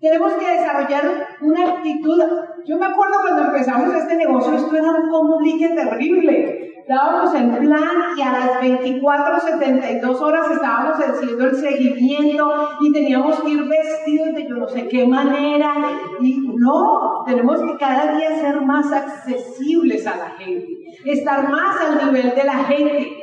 Tenemos 0.00 0.32
que 0.32 0.50
desarrollar 0.50 1.28
una 1.42 1.68
actitud. 1.68 2.22
Yo 2.64 2.78
me 2.78 2.86
acuerdo 2.86 3.20
cuando 3.20 3.42
empezamos 3.42 3.94
este 3.94 4.16
negocio, 4.16 4.54
esto 4.54 4.74
era 4.74 4.90
un 4.92 5.10
complique 5.10 5.68
terrible 5.68 6.68
dábamos 6.88 7.34
el 7.34 7.50
plan 7.58 8.16
y 8.16 8.22
a 8.22 8.32
las 8.32 8.60
24, 8.60 9.40
72 9.40 10.20
horas 10.22 10.50
estábamos 10.50 10.98
haciendo 10.98 11.44
el 11.44 11.54
seguimiento 11.54 12.68
y 12.80 12.92
teníamos 12.92 13.40
que 13.40 13.50
ir 13.50 13.64
vestidos 13.64 14.34
de 14.34 14.48
yo 14.48 14.56
no 14.56 14.68
sé 14.68 14.88
qué 14.88 15.06
manera. 15.06 15.74
Y 16.20 16.40
no, 16.56 17.22
tenemos 17.26 17.60
que 17.60 17.76
cada 17.76 18.16
día 18.16 18.40
ser 18.40 18.62
más 18.62 18.90
accesibles 18.90 20.06
a 20.06 20.16
la 20.16 20.30
gente, 20.30 20.66
estar 21.04 21.50
más 21.50 21.76
al 21.80 22.06
nivel 22.06 22.34
de 22.34 22.44
la 22.44 22.64
gente. 22.64 23.17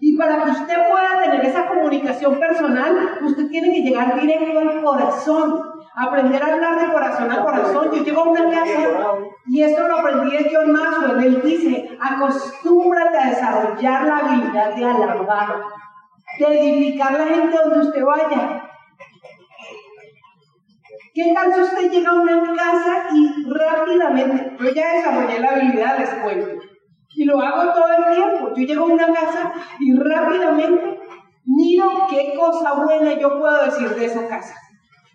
Y 0.00 0.16
para 0.16 0.44
que 0.44 0.50
usted 0.50 0.76
pueda 0.90 1.22
tener 1.22 1.44
esa 1.44 1.66
comunicación 1.66 2.38
personal, 2.38 3.18
usted 3.22 3.48
tiene 3.48 3.72
que 3.72 3.82
llegar 3.82 4.20
directo 4.20 4.58
al 4.58 4.82
corazón 4.82 5.74
aprender 5.94 6.42
a 6.42 6.54
hablar 6.54 6.80
de 6.80 6.92
corazón 6.92 7.30
a 7.30 7.42
corazón. 7.42 7.90
Yo 7.92 8.02
llego 8.02 8.22
a 8.22 8.30
una 8.30 8.50
casa 8.50 9.16
y 9.46 9.62
esto 9.62 9.88
lo 9.88 9.98
aprendí 9.98 10.36
de 10.36 10.50
John 10.52 10.72
Maxwell. 10.72 11.24
Él 11.24 11.42
dice, 11.42 11.96
acostúmbrate 12.00 13.18
a 13.18 13.30
desarrollar 13.30 14.06
la 14.06 14.18
habilidad 14.18 14.74
de 14.74 14.84
alabar, 14.84 15.62
de 16.38 16.70
edificar 16.70 17.12
la 17.12 17.26
gente 17.26 17.56
donde 17.62 17.86
usted 17.86 18.04
vaya. 18.04 18.70
¿Qué 21.14 21.32
tal 21.32 21.54
si 21.54 21.60
usted 21.60 21.90
llega 21.92 22.10
a 22.10 22.14
una 22.14 22.56
casa 22.56 23.06
y 23.14 23.48
rápidamente, 23.48 24.56
yo 24.58 24.70
ya 24.70 24.94
desarrollé 24.94 25.38
la 25.38 25.50
habilidad, 25.50 25.96
les 25.96 26.10
cuento, 26.14 26.60
y 27.16 27.24
lo 27.24 27.40
hago 27.40 27.72
todo 27.72 27.86
el 27.88 28.14
tiempo, 28.14 28.54
yo 28.54 28.66
llego 28.66 28.84
a 28.84 28.94
una 28.94 29.06
casa 29.12 29.52
y 29.78 29.94
rápidamente 29.94 31.00
miro 31.44 31.88
qué 32.08 32.34
cosa 32.36 32.74
buena 32.74 33.12
yo 33.14 33.38
puedo 33.38 33.64
decir 33.64 33.88
de 33.90 34.04
esa 34.06 34.26
casa. 34.28 34.54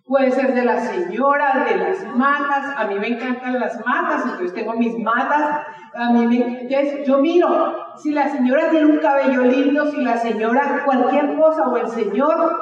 Puede 0.05 0.31
ser 0.31 0.55
de 0.55 0.65
la 0.65 0.79
señora, 0.79 1.67
de 1.69 1.77
las 1.77 2.03
matas. 2.15 2.73
A 2.75 2.85
mí 2.85 2.95
me 2.95 3.09
encantan 3.09 3.59
las 3.59 3.85
matas, 3.85 4.23
entonces 4.23 4.53
tengo 4.55 4.73
mis 4.73 4.97
matas. 4.97 5.61
A 5.93 6.11
mí 6.11 6.25
me, 6.25 6.67
yo 7.05 7.19
miro 7.19 7.75
si 7.95 8.11
la 8.11 8.27
señora 8.27 8.71
tiene 8.71 8.87
un 8.87 8.97
cabello 8.97 9.43
lindo, 9.43 9.91
si 9.91 10.01
la 10.01 10.17
señora 10.17 10.81
cualquier 10.83 11.37
cosa 11.37 11.67
o 11.67 11.77
el 11.77 11.87
señor, 11.87 12.59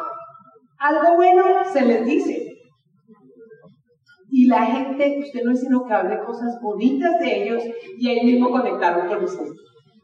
algo 0.77 1.15
bueno 1.15 1.43
se 1.71 1.85
les 1.85 2.05
dice. 2.05 2.46
Y 4.37 4.45
la 4.45 4.67
gente, 4.67 5.17
usted 5.19 5.41
no 5.43 5.51
es 5.51 5.61
sino 5.61 5.83
que 5.83 5.93
hable 5.95 6.19
cosas 6.19 6.61
bonitas 6.61 7.19
de 7.19 7.41
ellos 7.41 7.63
y 7.97 8.07
ahí 8.07 8.23
mismo 8.23 8.51
conectaron 8.51 9.07
con 9.07 9.23
usted. 9.23 9.47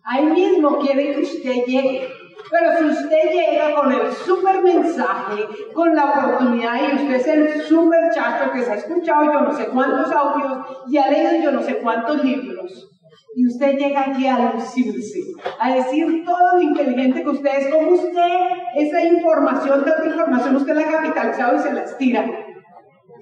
Ahí 0.03 0.25
mismo 0.25 0.79
quiere 0.79 1.13
que 1.13 1.21
usted 1.21 1.65
llegue. 1.67 2.07
Pero 2.49 2.75
si 2.79 2.85
usted 2.85 3.31
llega 3.31 3.75
con 3.75 3.91
el 3.91 4.11
super 4.11 4.63
mensaje, 4.63 5.43
con 5.75 5.95
la 5.95 6.05
oportunidad 6.05 6.79
y 6.81 6.95
usted 6.95 7.13
es 7.13 7.27
el 7.27 7.61
super 7.61 8.09
chacho 8.11 8.51
que 8.51 8.63
se 8.63 8.71
ha 8.71 8.75
escuchado 8.75 9.25
yo 9.25 9.41
no 9.41 9.53
sé 9.53 9.67
cuántos 9.67 10.11
audios 10.11 10.57
y 10.89 10.97
ha 10.97 11.11
leído 11.11 11.43
yo 11.43 11.51
no 11.51 11.61
sé 11.61 11.77
cuántos 11.77 12.23
libros, 12.23 12.89
y 13.35 13.47
usted 13.47 13.77
llega 13.77 14.01
aquí 14.01 14.25
a 14.25 14.51
lucirse, 14.55 15.19
a 15.59 15.75
decir 15.75 16.23
todo 16.25 16.55
lo 16.55 16.61
inteligente 16.61 17.21
que 17.21 17.29
usted 17.29 17.51
es, 17.55 17.67
como 17.71 17.91
usted, 17.91 18.49
esa 18.77 19.03
información, 19.03 19.85
tanta 19.85 20.05
información, 20.07 20.55
usted 20.55 20.73
la 20.73 20.81
ha 20.81 20.91
capitalizado 20.91 21.55
y 21.55 21.59
se 21.59 21.73
la 21.73 21.83
estira. 21.83 22.25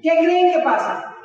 ¿Qué 0.02 0.10
creen 0.18 0.54
que 0.54 0.60
pasa? 0.64 1.16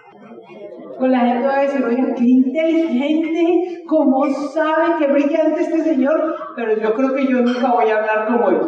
Con 0.98 1.10
la 1.10 1.20
gente 1.20 1.46
va 1.46 1.58
a 1.58 1.62
decir, 1.62 1.84
oiga, 1.84 2.14
qué 2.14 2.24
inteligente, 2.24 3.82
cómo 3.86 4.26
sabe, 4.26 4.94
qué 4.98 5.06
brillante 5.06 5.62
este 5.62 5.82
señor, 5.82 6.36
pero 6.54 6.76
yo 6.76 6.94
creo 6.94 7.14
que 7.14 7.26
yo 7.26 7.42
nunca 7.42 7.72
voy 7.72 7.88
a 7.90 7.98
hablar 7.98 8.26
como 8.26 8.50
él, 8.50 8.60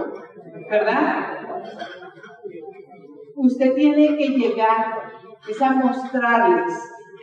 ¿verdad? 0.71 1.27
Usted 3.35 3.75
tiene 3.75 4.17
que 4.17 4.29
llegar, 4.29 4.99
es 5.49 5.63
a 5.63 5.73
mostrarles, 5.73 6.75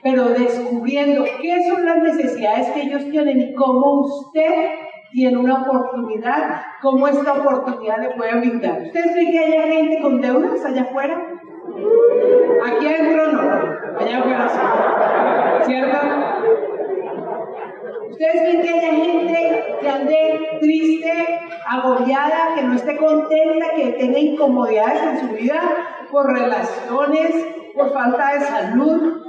pero 0.02 0.30
descubriendo 0.30 1.26
qué 1.42 1.70
son 1.70 1.86
las 1.86 1.98
necesidades 1.98 2.70
que 2.70 2.84
ellos 2.84 3.06
tienen 3.10 3.40
y 3.40 3.54
cómo 3.54 4.02
usted 4.02 4.70
tiene 5.12 5.38
una 5.38 5.64
oportunidad, 5.64 6.62
cómo 6.82 7.08
esta 7.08 7.34
oportunidad 7.34 8.02
le 8.02 8.16
puede 8.16 8.40
brindar. 8.40 8.82
¿Ustedes 8.82 9.12
creen 9.12 9.32
que 9.32 9.40
haya 9.40 9.64
gente 9.64 10.02
con 10.02 10.20
deudas 10.20 10.66
allá 10.66 10.82
afuera? 10.84 11.22
Aquí 12.66 12.88
adentro 12.88 13.32
no, 13.32 13.42
allá 14.00 14.20
afuera 14.20 14.50
sí. 14.50 15.66
¿Cierto? 15.66 15.98
¿Ustedes 18.10 18.44
ven 18.44 18.62
que 18.62 18.70
haya 18.70 18.94
gente 18.94 19.78
que 19.82 19.90
ande 19.90 20.58
triste, 20.62 21.40
agobiada, 21.68 22.56
que 22.56 22.64
no 22.64 22.76
esté 22.76 22.98
contenta, 22.98 23.72
que 23.76 23.94
tenga 23.94 24.20
incomodidades 24.20 25.02
en 25.04 25.20
su 25.20 25.36
vida 25.36 25.62
por 26.12 26.32
relaciones, 26.32 27.46
por 27.74 27.92
falta 27.92 28.34
de 28.34 28.40
salud, 28.42 29.22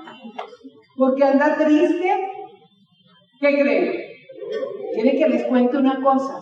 porque 0.96 1.24
anda 1.24 1.56
triste? 1.56 2.12
¿Qué 3.40 3.60
creen? 3.60 4.06
Quiere 4.94 5.18
que 5.18 5.28
les 5.28 5.44
cuente 5.44 5.76
una 5.76 6.00
cosa. 6.00 6.40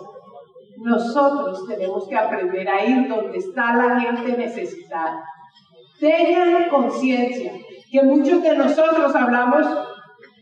Nosotros 0.76 1.66
tenemos 1.66 2.06
que 2.08 2.16
aprender 2.16 2.68
a 2.68 2.84
ir 2.84 3.08
donde 3.08 3.38
está 3.38 3.74
la 3.74 3.98
gente 3.98 4.36
necesitada. 4.36 5.24
Tengan 5.98 6.68
conciencia 6.68 7.52
que 7.90 8.02
muchos 8.02 8.42
de 8.42 8.56
nosotros 8.56 9.14
hablamos, 9.14 9.66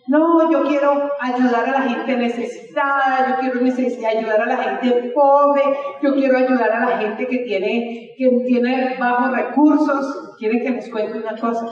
no, 0.08 0.50
yo 0.50 0.64
quiero 0.64 1.10
ayudar 1.20 1.68
a 1.68 1.72
la 1.72 1.82
gente 1.82 2.16
necesitada, 2.16 3.40
yo 3.42 3.60
quiero 3.60 3.60
ayudar 4.08 4.40
a 4.40 4.46
la 4.46 4.56
gente 4.56 5.12
pobre, 5.14 5.62
yo 6.02 6.14
quiero 6.14 6.38
ayudar 6.38 6.72
a 6.72 6.90
la 6.90 6.98
gente 6.98 7.26
que 7.26 7.38
tiene, 7.38 8.10
que 8.16 8.30
tiene 8.46 8.96
bajos 8.98 9.32
recursos. 9.32 10.34
¿Quieren 10.38 10.60
que 10.60 10.70
les 10.70 10.90
cuente 10.90 11.18
una 11.18 11.36
cosa? 11.36 11.66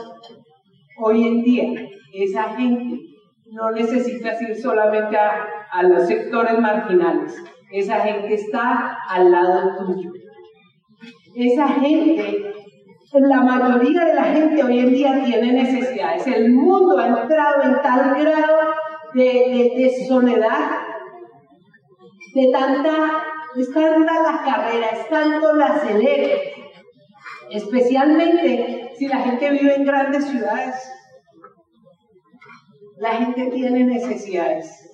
Hoy 0.97 1.27
en 1.27 1.43
día, 1.43 1.89
esa 2.13 2.43
gente 2.55 2.99
no 3.47 3.71
necesita 3.71 4.41
ir 4.41 4.55
solamente 4.55 5.17
a, 5.17 5.67
a 5.71 5.83
los 5.83 6.07
sectores 6.07 6.57
marginales. 6.59 7.35
Esa 7.71 7.99
gente 8.01 8.35
está 8.35 8.97
al 9.09 9.31
lado 9.31 9.77
tuyo. 9.77 10.11
Esa 11.35 11.67
gente 11.67 12.53
la 13.19 13.41
mayoría 13.41 14.05
de 14.05 14.13
la 14.13 14.23
gente 14.23 14.63
hoy 14.63 14.79
en 14.79 14.93
día 14.93 15.23
tiene 15.23 15.51
necesidades. 15.51 16.25
El 16.27 16.53
mundo 16.53 16.97
ha 16.97 17.07
entrado 17.07 17.61
en 17.63 17.81
tal 17.81 18.15
grado 18.15 18.57
de, 19.13 20.05
soledad, 20.07 20.79
de 22.33 22.51
tanta, 22.51 23.23
es 23.57 23.73
tanta 23.73 24.21
la 24.21 24.41
carrera, 24.43 24.87
es 24.91 25.09
tanto 25.09 25.53
la 25.53 25.65
acelere, 25.65 26.53
especialmente 27.49 28.93
si 28.97 29.07
la 29.07 29.17
gente 29.17 29.49
vive 29.51 29.75
en 29.75 29.83
grandes 29.83 30.25
ciudades. 30.25 30.75
La 32.97 33.15
gente 33.15 33.47
tiene 33.47 33.83
necesidades. 33.83 34.87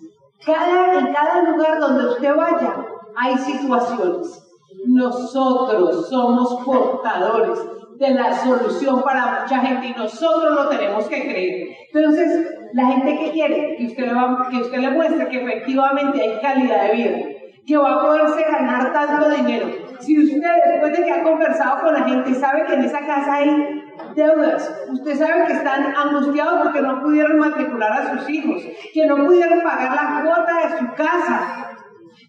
En 0.47 1.13
cada 1.13 1.41
lugar 1.43 1.79
donde 1.79 2.07
usted 2.07 2.33
vaya 2.36 2.77
hay 3.15 3.38
situaciones. 3.38 4.43
Nosotros 4.86 6.09
somos 6.09 6.63
portadores 6.63 7.76
de 8.00 8.12
la 8.12 8.34
solución 8.34 9.01
para 9.01 9.42
mucha 9.42 9.60
gente 9.60 9.88
y 9.88 9.94
nosotros 9.94 10.54
lo 10.54 10.70
tenemos 10.70 11.08
que 11.08 11.22
creer. 11.22 11.68
Entonces, 11.94 12.48
la 12.74 12.86
gente 12.88 13.18
que 13.18 13.32
quiere 13.32 13.75
que 13.77 13.86
usted, 13.86 14.06
le 14.08 14.13
va, 14.13 14.48
que 14.50 14.58
usted 14.58 14.77
le 14.77 14.92
muestre 14.92 15.27
que 15.27 15.44
efectivamente 15.44 16.22
hay 16.22 16.39
calidad 16.39 16.84
de 16.84 16.92
vida, 16.94 17.18
que 17.66 17.77
va 17.77 17.96
a 17.96 18.01
poderse 18.01 18.42
ganar 18.44 18.94
tanto 18.94 19.30
dinero. 19.30 19.68
Si 20.00 20.18
usted 20.24 20.50
después 20.68 20.96
de 20.96 21.04
que 21.04 21.12
ha 21.12 21.24
conversado 21.24 21.82
con 21.82 21.94
la 21.94 22.04
gente 22.04 22.34
sabe 22.36 22.66
que 22.66 22.74
en 22.75 22.84
esa 22.84 23.00
casa 23.00 23.34
hay 23.34 23.84
deudas, 24.16 24.86
usted 24.92 25.18
sabe 25.18 25.48
que 25.48 25.54
están 25.54 25.96
angustiados 25.96 26.62
porque 26.63 26.82
no 26.82 27.01
pudieron 27.01 27.39
matricular 27.39 27.92
a 27.94 28.13
sus 28.13 28.30
hijos, 28.30 28.62
que 28.94 29.06
no 29.08 29.25
pudieron 29.25 29.62
pagar 29.62 29.96
la 29.96 30.22
cuota 30.22 30.68
de 30.68 30.77
su 30.77 30.94
casa, 30.94 31.75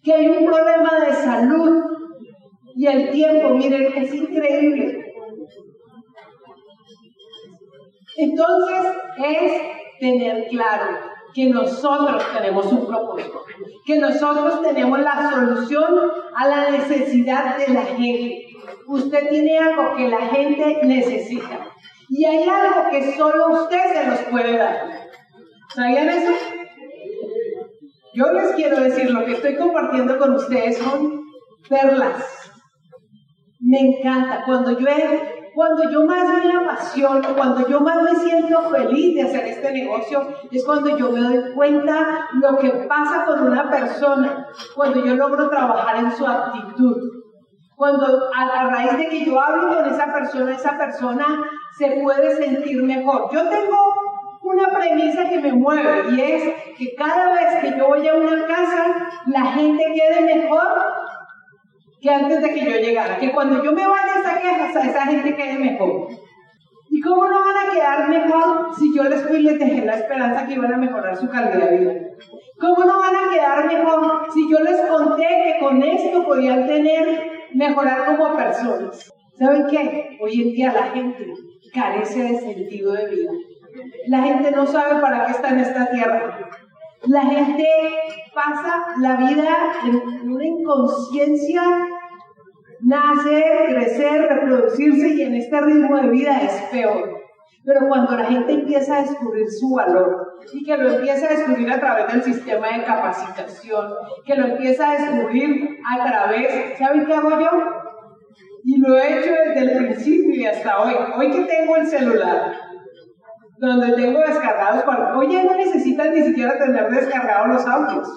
que 0.02 0.14
hay 0.14 0.28
un 0.28 0.46
problema 0.46 1.04
de 1.06 1.12
salud 1.12 1.82
y 2.74 2.86
el 2.86 3.10
tiempo, 3.10 3.50
miren, 3.50 3.92
es 3.96 4.14
increíble. 4.14 5.07
Entonces 8.18 8.96
es 9.16 9.52
tener 10.00 10.48
claro 10.48 10.98
que 11.32 11.46
nosotros 11.46 12.20
tenemos 12.34 12.66
un 12.66 12.84
propósito, 12.84 13.44
que 13.86 13.96
nosotros 13.98 14.60
tenemos 14.60 14.98
la 14.98 15.30
solución 15.30 16.10
a 16.34 16.48
la 16.48 16.70
necesidad 16.70 17.56
de 17.56 17.72
la 17.72 17.82
gente. 17.82 18.48
Usted 18.88 19.28
tiene 19.28 19.56
algo 19.56 19.94
que 19.96 20.08
la 20.08 20.20
gente 20.26 20.80
necesita 20.82 21.68
y 22.08 22.24
hay 22.24 22.42
algo 22.42 22.90
que 22.90 23.16
solo 23.16 23.62
usted 23.62 23.84
se 23.92 24.06
los 24.08 24.18
puede 24.30 24.56
dar. 24.56 25.08
¿Sabían 25.76 26.08
eso? 26.08 26.32
Yo 28.14 28.32
les 28.32 28.50
quiero 28.56 28.80
decir, 28.80 29.10
lo 29.12 29.24
que 29.24 29.34
estoy 29.34 29.54
compartiendo 29.54 30.18
con 30.18 30.34
ustedes 30.34 30.78
son 30.78 31.22
perlas. 31.68 32.50
Me 33.60 33.78
encanta. 33.78 34.42
Cuando 34.44 34.76
yo 34.76 34.88
cuando 35.58 35.90
yo 35.90 36.04
más 36.04 36.44
me 36.44 36.52
apasiono, 36.52 37.34
cuando 37.34 37.66
yo 37.66 37.80
más 37.80 38.00
me 38.00 38.14
siento 38.14 38.70
feliz 38.70 39.16
de 39.16 39.22
hacer 39.22 39.44
este 39.44 39.72
negocio, 39.72 40.28
es 40.52 40.64
cuando 40.64 40.96
yo 40.96 41.10
me 41.10 41.18
doy 41.18 41.52
cuenta 41.52 42.28
lo 42.34 42.56
que 42.58 42.70
pasa 42.88 43.24
con 43.24 43.42
una 43.42 43.68
persona, 43.68 44.46
cuando 44.76 45.04
yo 45.04 45.16
logro 45.16 45.50
trabajar 45.50 45.96
en 45.96 46.12
su 46.12 46.24
actitud. 46.24 46.96
Cuando 47.74 48.30
a, 48.32 48.68
raíz 48.70 48.98
de 48.98 49.08
que 49.08 49.24
yo 49.24 49.40
hablo 49.40 49.74
con 49.74 49.84
esa 49.92 50.12
persona, 50.12 50.54
esa 50.54 50.78
persona 50.78 51.26
se 51.76 52.02
puede 52.04 52.36
sentir 52.36 52.80
mejor. 52.84 53.28
Yo 53.32 53.48
tengo 53.48 53.76
una 54.42 54.68
premisa 54.78 55.28
que 55.28 55.40
me 55.40 55.54
mueve 55.54 56.04
y 56.12 56.20
es 56.20 56.42
que 56.76 56.94
cada 56.94 57.34
vez 57.34 57.56
que 57.60 57.76
yo 57.76 57.88
voy 57.88 58.06
a 58.06 58.14
una 58.14 58.46
casa, 58.46 59.08
la 59.26 59.44
gente 59.46 59.84
quede 59.92 60.20
mejor 60.20 60.97
que 62.00 62.10
antes 62.10 62.40
de 62.42 62.54
que 62.54 62.64
yo 62.64 62.76
llegara, 62.78 63.18
que 63.18 63.32
cuando 63.32 63.62
yo 63.62 63.72
me 63.72 63.86
vaya 63.86 64.20
esa 64.20 64.40
casa, 64.40 64.86
esa 64.86 65.06
gente 65.06 65.34
quede 65.34 65.58
mejor. 65.58 66.08
¿Y 66.90 67.00
cómo 67.00 67.28
no 67.28 67.44
van 67.44 67.68
a 67.68 67.72
quedar 67.72 68.08
mejor 68.08 68.74
si 68.76 68.94
yo 68.96 69.04
les 69.04 69.22
fui 69.22 69.38
y 69.38 69.42
les 69.42 69.58
dejé 69.58 69.84
la 69.84 69.94
esperanza 69.94 70.46
que 70.46 70.54
iban 70.54 70.72
a 70.72 70.78
mejorar 70.78 71.16
su 71.16 71.28
calidad 71.28 71.70
de 71.70 71.76
vida? 71.76 71.92
¿Cómo 72.58 72.84
no 72.84 72.98
van 72.98 73.14
a 73.14 73.30
quedar 73.32 73.66
mejor 73.66 74.26
si 74.32 74.50
yo 74.50 74.60
les 74.60 74.80
conté 74.82 75.26
que 75.26 75.58
con 75.60 75.82
esto 75.82 76.24
podían 76.24 76.66
tener, 76.66 77.30
mejorar 77.54 78.16
como 78.16 78.36
personas? 78.36 79.12
¿Saben 79.38 79.66
qué? 79.70 80.18
Hoy 80.20 80.42
en 80.42 80.52
día 80.52 80.72
la 80.72 80.84
gente 80.90 81.26
carece 81.72 82.22
de 82.22 82.38
sentido 82.40 82.92
de 82.92 83.08
vida. 83.08 83.30
La 84.08 84.22
gente 84.22 84.50
no 84.50 84.66
sabe 84.66 85.00
para 85.00 85.26
qué 85.26 85.32
está 85.32 85.50
en 85.50 85.60
esta 85.60 85.90
tierra. 85.90 86.50
La 87.06 87.22
gente 87.22 87.68
pasa 88.34 88.86
la 89.00 89.16
vida 89.16 89.72
en 89.84 90.30
una 90.30 90.44
inconsciencia, 90.44 91.62
nacer, 92.80 93.74
crecer, 93.74 94.22
reproducirse 94.22 95.08
y 95.14 95.22
en 95.22 95.34
este 95.34 95.60
ritmo 95.60 95.96
de 95.96 96.08
vida 96.08 96.40
es 96.42 96.52
peor. 96.70 97.18
Pero 97.64 97.86
cuando 97.86 98.16
la 98.16 98.24
gente 98.24 98.52
empieza 98.52 98.96
a 98.96 99.02
descubrir 99.02 99.46
su 99.50 99.74
valor 99.74 100.38
y 100.52 100.64
que 100.64 100.76
lo 100.76 100.90
empieza 100.90 101.26
a 101.26 101.30
descubrir 101.30 101.70
a 101.70 101.78
través 101.78 102.06
del 102.12 102.22
sistema 102.22 102.68
de 102.68 102.84
capacitación, 102.84 103.94
que 104.24 104.34
lo 104.36 104.46
empieza 104.46 104.90
a 104.90 104.92
descubrir 104.92 105.78
a 105.86 106.06
través, 106.06 106.78
¿saben 106.78 107.04
qué 107.04 107.14
hago 107.14 107.38
yo? 107.38 107.50
Y 108.64 108.78
lo 108.78 108.96
he 108.96 109.18
hecho 109.18 109.32
desde 109.32 109.60
el 109.60 109.84
principio 109.84 110.34
y 110.34 110.46
hasta 110.46 110.80
hoy. 110.80 110.94
Hoy 111.16 111.30
que 111.30 111.42
tengo 111.42 111.76
el 111.76 111.86
celular, 111.86 112.52
donde 113.58 113.92
tengo 113.92 114.20
descargados, 114.20 114.84
ya 115.30 115.44
no 115.44 115.54
necesitan 115.54 116.12
ni 116.12 116.22
siquiera 116.22 116.58
tener 116.58 116.88
descargados 116.90 117.48
los 117.48 117.66
audios. 117.66 118.08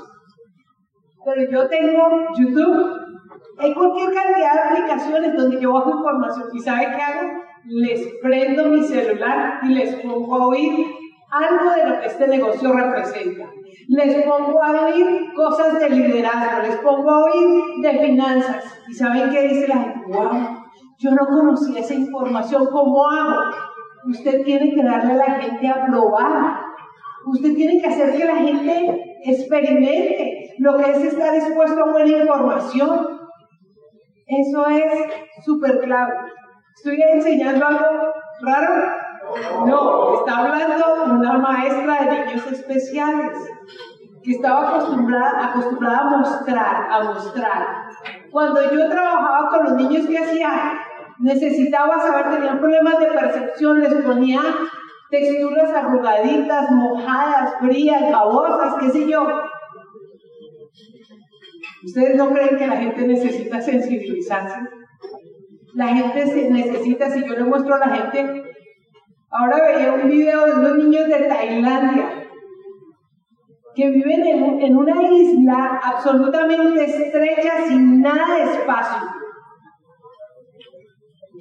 Pero 1.26 1.52
yo 1.52 1.68
tengo 1.68 2.10
YouTube, 2.36 3.02
hay 3.60 3.74
cualquier 3.74 4.14
cantidad 4.14 4.54
de 4.54 4.70
aplicaciones 4.70 5.36
donde 5.36 5.60
yo 5.60 5.74
bajo 5.74 5.92
información. 5.92 6.50
¿Y 6.54 6.60
sabe 6.60 6.88
qué 6.96 7.02
hago? 7.02 7.30
Les 7.66 8.08
prendo 8.22 8.66
mi 8.66 8.84
celular 8.84 9.60
y 9.64 9.70
les 9.70 9.96
pongo 9.98 10.36
a 10.36 10.48
oír 10.48 10.88
algo 11.32 11.72
de 11.72 11.90
lo 11.90 12.00
que 12.00 12.08
este 12.08 12.28
negocio 12.28 12.74
representa. 12.74 13.46
Les 13.88 14.24
pongo 14.24 14.64
a 14.64 14.86
oír 14.86 15.34
cosas 15.36 15.80
de 15.80 15.90
liderazgo, 15.90 16.62
les 16.64 16.76
pongo 16.78 17.10
a 17.10 17.24
oír 17.26 17.64
de 17.82 18.00
finanzas. 18.00 18.66
¿Y 18.88 18.94
saben 18.94 19.30
qué 19.30 19.44
dice 19.44 19.68
la 19.68 19.78
gente? 19.78 20.00
¡Wow! 20.08 20.62
Yo 20.98 21.12
no 21.12 21.26
conocía 21.26 21.80
esa 21.80 21.94
información, 21.94 22.68
¿cómo 22.72 23.08
hago? 23.08 23.42
Usted 24.06 24.44
tiene 24.44 24.74
que 24.74 24.84
darle 24.84 25.14
a 25.14 25.18
la 25.18 25.40
gente 25.40 25.68
a 25.68 25.86
probar. 25.86 26.62
Usted 27.26 27.54
tiene 27.54 27.82
que 27.82 27.88
hacer 27.88 28.18
que 28.18 28.26
la 28.26 28.36
gente 28.36 29.18
experimente 29.24 30.56
lo 30.58 30.78
que 30.78 30.92
es 30.92 31.04
estar 31.04 31.36
expuesto 31.36 31.84
a 31.84 31.92
buena 31.92 32.18
información. 32.18 33.20
Eso 34.28 34.68
es 34.68 35.44
súper 35.46 35.80
clave. 35.80 36.14
¿Estoy 36.76 37.02
enseñando 37.02 37.66
algo 37.66 37.86
raro? 38.42 39.02
No, 39.66 40.16
está 40.16 40.38
hablando 40.40 41.04
una 41.14 41.38
maestra 41.38 42.02
de 42.02 42.26
niños 42.26 42.52
especiales 42.52 43.38
que 44.24 44.32
estaba 44.32 44.70
acostumbrada, 44.70 45.52
a 45.52 46.20
mostrar, 46.20 46.88
a 46.92 47.04
mostrar. 47.04 47.68
Cuando 48.32 48.62
yo 48.72 48.90
trabajaba 48.90 49.50
con 49.50 49.64
los 49.64 49.74
niños, 49.74 50.06
¿qué 50.08 50.18
hacía? 50.18 50.74
Necesitaba 51.22 52.00
saber, 52.00 52.36
tenían 52.36 52.60
problemas 52.60 53.00
de 53.00 53.06
percepción, 53.08 53.80
les 53.80 53.94
ponía 53.94 54.42
texturas 55.10 55.72
arrugaditas, 55.72 56.72
mojadas, 56.72 57.56
frías, 57.60 58.12
babosas, 58.12 58.76
qué 58.80 58.90
sé 58.90 59.08
yo. 59.08 59.28
¿Ustedes 61.84 62.16
no 62.16 62.32
creen 62.32 62.58
que 62.58 62.68
la 62.68 62.78
gente 62.78 63.08
necesita 63.08 63.62
sensibilizarse? 63.62 64.60
La 65.74 65.88
gente 65.88 66.50
necesita, 66.50 67.10
si 67.10 67.26
yo 67.26 67.34
le 67.34 67.44
muestro 67.44 67.76
a 67.76 67.80
la 67.80 67.90
gente, 67.90 68.44
ahora 69.30 69.58
veía 69.68 69.94
un 69.94 70.10
video 70.10 70.46
de 70.46 70.54
unos 70.54 70.78
niños 70.78 71.08
de 71.08 71.20
Tailandia 71.28 72.28
que 73.74 73.90
viven 73.90 74.26
en, 74.26 74.62
en 74.62 74.78
una 74.78 75.02
isla 75.02 75.80
absolutamente 75.82 76.84
estrecha, 76.84 77.66
sin 77.68 78.02
nada 78.02 78.36
de 78.36 78.44
espacio 78.44 79.21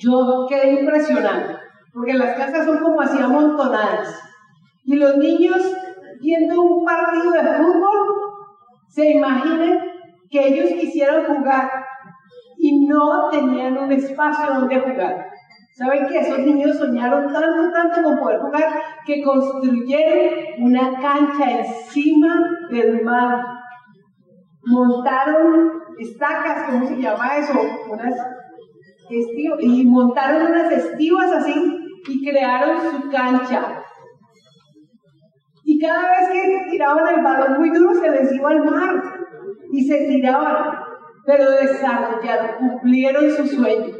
yo 0.01 0.47
quedé 0.49 0.81
impresionada, 0.81 1.61
porque 1.93 2.15
las 2.15 2.37
casas 2.37 2.65
son 2.65 2.79
como 2.79 3.01
así 3.01 3.19
amontonadas. 3.21 4.21
Y 4.85 4.97
los 4.97 5.17
niños 5.19 5.61
viendo 6.21 6.61
un 6.61 6.85
partido 6.85 7.31
de 7.33 7.55
fútbol, 7.55 8.09
se 8.89 9.11
imaginan 9.11 9.79
que 10.31 10.49
ellos 10.49 10.71
quisieran 10.71 11.25
jugar 11.25 11.71
y 12.59 12.87
no 12.87 13.29
tenían 13.31 13.79
un 13.79 13.93
espacio 13.93 14.55
donde 14.55 14.81
jugar. 14.81 15.27
¿Saben 15.73 16.07
que 16.07 16.19
esos 16.19 16.39
niños 16.41 16.77
soñaron 16.77 17.33
tanto, 17.33 17.73
tanto 17.73 18.03
con 18.03 18.19
poder 18.19 18.39
jugar 18.41 18.83
que 19.07 19.23
construyeron 19.23 20.63
una 20.65 21.01
cancha 21.01 21.59
encima 21.59 22.35
del 22.71 23.03
mar? 23.03 23.43
Montaron 24.67 25.81
estacas, 25.99 26.69
¿cómo 26.69 26.87
se 26.87 27.01
llama 27.01 27.37
eso? 27.37 27.59
Unas 27.89 28.15
y 29.11 29.87
montaron 29.87 30.53
unas 30.53 30.73
estivas 30.73 31.33
así 31.33 31.79
y 32.09 32.29
crearon 32.29 32.79
su 32.91 33.11
cancha. 33.11 33.83
Y 35.65 35.79
cada 35.79 36.11
vez 36.11 36.29
que 36.33 36.71
tiraban 36.71 37.15
el 37.17 37.23
balón 37.23 37.59
muy 37.59 37.71
duro 37.71 37.95
se 37.95 38.11
les 38.11 38.33
iba 38.33 38.51
al 38.51 38.65
mar 38.65 39.03
y 39.73 39.85
se 39.85 40.07
tiraban, 40.07 40.81
pero 41.27 41.51
desarrollaron, 41.51 42.57
cumplieron 42.59 43.31
su 43.31 43.47
sueño. 43.47 43.95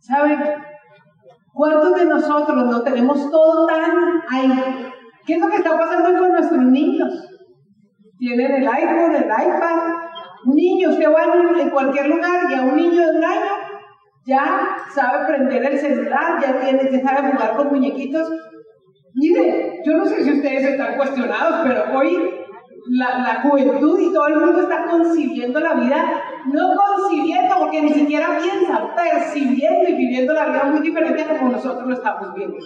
¿Saben? 0.00 0.38
¿Cuántos 1.52 1.94
de 1.96 2.04
nosotros 2.06 2.66
no 2.66 2.82
tenemos 2.82 3.30
todo 3.30 3.66
tan 3.66 4.22
ahí? 4.30 4.92
¿Qué 5.26 5.34
es 5.34 5.40
lo 5.40 5.48
que 5.50 5.56
está 5.56 5.76
pasando 5.76 6.18
con 6.18 6.32
nuestros 6.32 6.62
niños? 6.64 7.28
Tienen 8.18 8.62
el 8.62 8.68
iPhone, 8.68 9.14
el 9.14 9.24
iPad. 9.24 9.97
Niños 10.44 10.96
que 10.96 11.08
van 11.08 11.58
en 11.58 11.70
cualquier 11.70 12.08
lugar 12.08 12.50
y 12.50 12.54
a 12.54 12.62
un 12.62 12.76
niño 12.76 13.00
de 13.00 13.18
un 13.18 13.24
año 13.24 13.52
ya 14.24 14.76
sabe 14.94 15.26
prender 15.26 15.64
el 15.64 15.78
celular, 15.78 16.38
ya, 16.40 16.60
tiene, 16.60 16.90
ya 16.90 17.00
sabe 17.00 17.32
jugar 17.32 17.56
con 17.56 17.68
muñequitos. 17.68 18.30
Mire, 19.14 19.80
yo 19.84 19.96
no 19.96 20.04
sé 20.04 20.22
si 20.22 20.32
ustedes 20.32 20.64
están 20.64 20.96
cuestionados, 20.96 21.66
pero 21.66 21.98
hoy 21.98 22.30
la, 22.90 23.18
la, 23.18 23.40
juventud 23.42 23.98
y 23.98 24.12
todo 24.12 24.26
el 24.28 24.36
mundo 24.36 24.60
está 24.60 24.84
concibiendo 24.84 25.60
la 25.60 25.74
vida, 25.74 26.22
no 26.46 26.74
concibiendo 26.76 27.56
porque 27.58 27.82
ni 27.82 27.92
siquiera 27.92 28.38
piensa, 28.38 28.94
percibiendo 28.94 29.88
y 29.88 29.94
viviendo 29.94 30.34
la 30.34 30.46
vida 30.46 30.64
muy 30.64 30.80
diferente 30.80 31.22
a 31.22 31.38
como 31.38 31.52
nosotros 31.52 31.86
lo 31.86 31.94
estamos 31.94 32.34
viendo. 32.34 32.58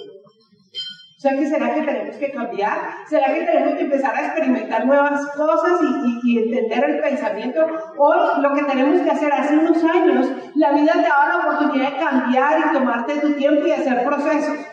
Sea, 1.22 1.38
que 1.38 1.46
será 1.46 1.72
que 1.72 1.82
tenemos 1.82 2.16
que 2.16 2.32
cambiar? 2.32 2.78
¿Será 3.08 3.32
que 3.32 3.44
tenemos 3.44 3.74
que 3.74 3.82
empezar 3.82 4.12
a 4.12 4.26
experimentar 4.26 4.84
nuevas 4.84 5.24
cosas 5.36 5.78
y, 5.80 6.20
y, 6.24 6.38
entender 6.38 6.82
el 6.84 7.00
pensamiento? 7.00 7.64
Hoy 7.96 8.18
lo 8.40 8.52
que 8.52 8.64
tenemos 8.64 9.02
que 9.02 9.10
hacer, 9.12 9.32
hace 9.32 9.56
unos 9.56 9.84
años, 9.84 10.32
la 10.56 10.72
vida 10.72 10.94
te 10.94 11.02
daba 11.02 11.28
la 11.28 11.36
oportunidad 11.36 11.92
de 11.92 11.98
cambiar 11.98 12.58
y 12.58 12.72
tomarte 12.72 13.20
tu 13.20 13.34
tiempo 13.34 13.64
y 13.64 13.70
hacer 13.70 14.04
procesos. 14.04 14.66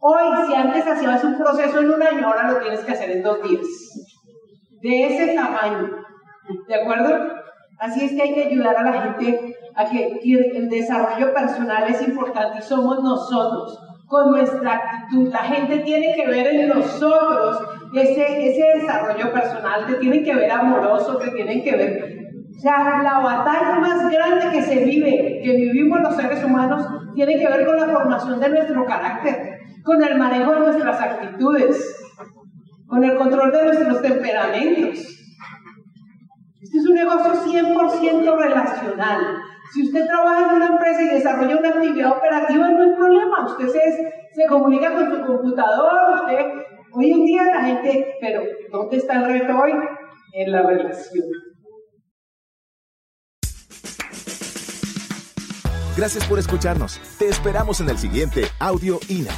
Hoy, 0.00 0.46
si 0.46 0.54
antes 0.54 0.86
hacías 0.86 1.24
un 1.24 1.36
proceso 1.36 1.80
en 1.80 1.90
un 1.90 2.02
año, 2.02 2.26
ahora 2.26 2.50
lo 2.50 2.58
tienes 2.60 2.80
que 2.80 2.92
hacer 2.92 3.10
en 3.10 3.22
dos 3.22 3.42
días 3.42 3.66
de 4.80 5.06
ese 5.08 5.34
tamaño. 5.34 5.90
¿De 6.68 6.74
acuerdo? 6.74 7.34
Así 7.78 8.06
es 8.06 8.12
que 8.12 8.22
hay 8.22 8.32
que 8.32 8.44
ayudar 8.44 8.78
a 8.78 8.84
la 8.84 9.02
gente 9.02 9.58
a 9.74 9.84
que 9.84 10.20
el 10.24 10.70
desarrollo 10.70 11.34
personal 11.34 11.84
es 11.86 12.00
importante 12.00 12.60
y 12.60 12.62
somos 12.62 13.02
nosotros 13.02 13.91
con 14.12 14.30
nuestra 14.30 14.74
actitud. 14.74 15.32
La 15.32 15.38
gente 15.38 15.78
tiene 15.78 16.14
que 16.14 16.26
ver 16.26 16.46
en 16.46 16.68
nosotros 16.68 17.62
ese, 17.94 18.76
desarrollo 18.76 19.32
personal, 19.32 19.86
te 19.86 19.94
tienen 19.94 20.22
que 20.22 20.34
ver 20.34 20.50
amoroso, 20.50 21.16
te 21.16 21.30
tienen 21.30 21.64
que 21.64 21.74
ver. 21.74 22.18
O 22.54 22.60
sea, 22.60 23.00
la 23.02 23.20
batalla 23.20 23.78
más 23.80 24.10
grande 24.10 24.50
que 24.52 24.62
se 24.62 24.84
vive, 24.84 25.40
que 25.42 25.56
vivimos 25.56 26.02
los 26.02 26.14
seres 26.14 26.44
humanos, 26.44 26.86
tiene 27.14 27.38
que 27.38 27.48
ver 27.48 27.64
con 27.64 27.80
la 27.80 27.86
formación 27.86 28.38
de 28.38 28.50
nuestro 28.50 28.84
carácter, 28.84 29.60
con 29.82 30.04
el 30.04 30.18
manejo 30.18 30.52
de 30.52 30.60
nuestras 30.60 31.00
actitudes, 31.00 31.96
con 32.86 33.02
el 33.02 33.16
control 33.16 33.50
de 33.50 33.64
nuestros 33.64 34.02
temperamentos. 34.02 34.98
Este 36.60 36.78
es 36.78 36.86
un 36.86 36.94
negocio 36.94 37.32
100% 37.32 38.36
relacional. 38.36 39.42
Si 39.72 39.82
usted 39.84 40.06
trabaja 40.06 40.50
en 40.50 40.56
una 40.56 40.66
empresa 40.66 41.02
y 41.02 41.06
desarrolla 41.06 41.56
una 41.56 41.70
actividad 41.70 42.12
operativa, 42.12 42.68
no 42.68 42.82
hay 42.82 42.92
problema. 42.94 43.46
Usted 43.46 43.68
se, 43.68 44.12
se 44.34 44.46
comunica 44.48 44.92
con 44.92 45.10
su 45.10 45.26
computador, 45.26 46.20
usted... 46.20 46.46
Hoy 46.94 47.10
en 47.10 47.24
día 47.24 47.44
la 47.44 47.62
gente, 47.62 48.18
pero 48.20 48.42
¿dónde 48.70 48.98
está 48.98 49.14
el 49.14 49.24
reto 49.24 49.58
hoy? 49.58 49.72
En 50.34 50.52
la 50.52 50.60
relación. 50.60 51.24
Gracias 55.96 56.26
por 56.26 56.38
escucharnos. 56.38 57.00
Te 57.18 57.28
esperamos 57.28 57.80
en 57.80 57.88
el 57.88 57.96
siguiente 57.96 58.44
Audio 58.58 58.98
INA. 59.08 59.32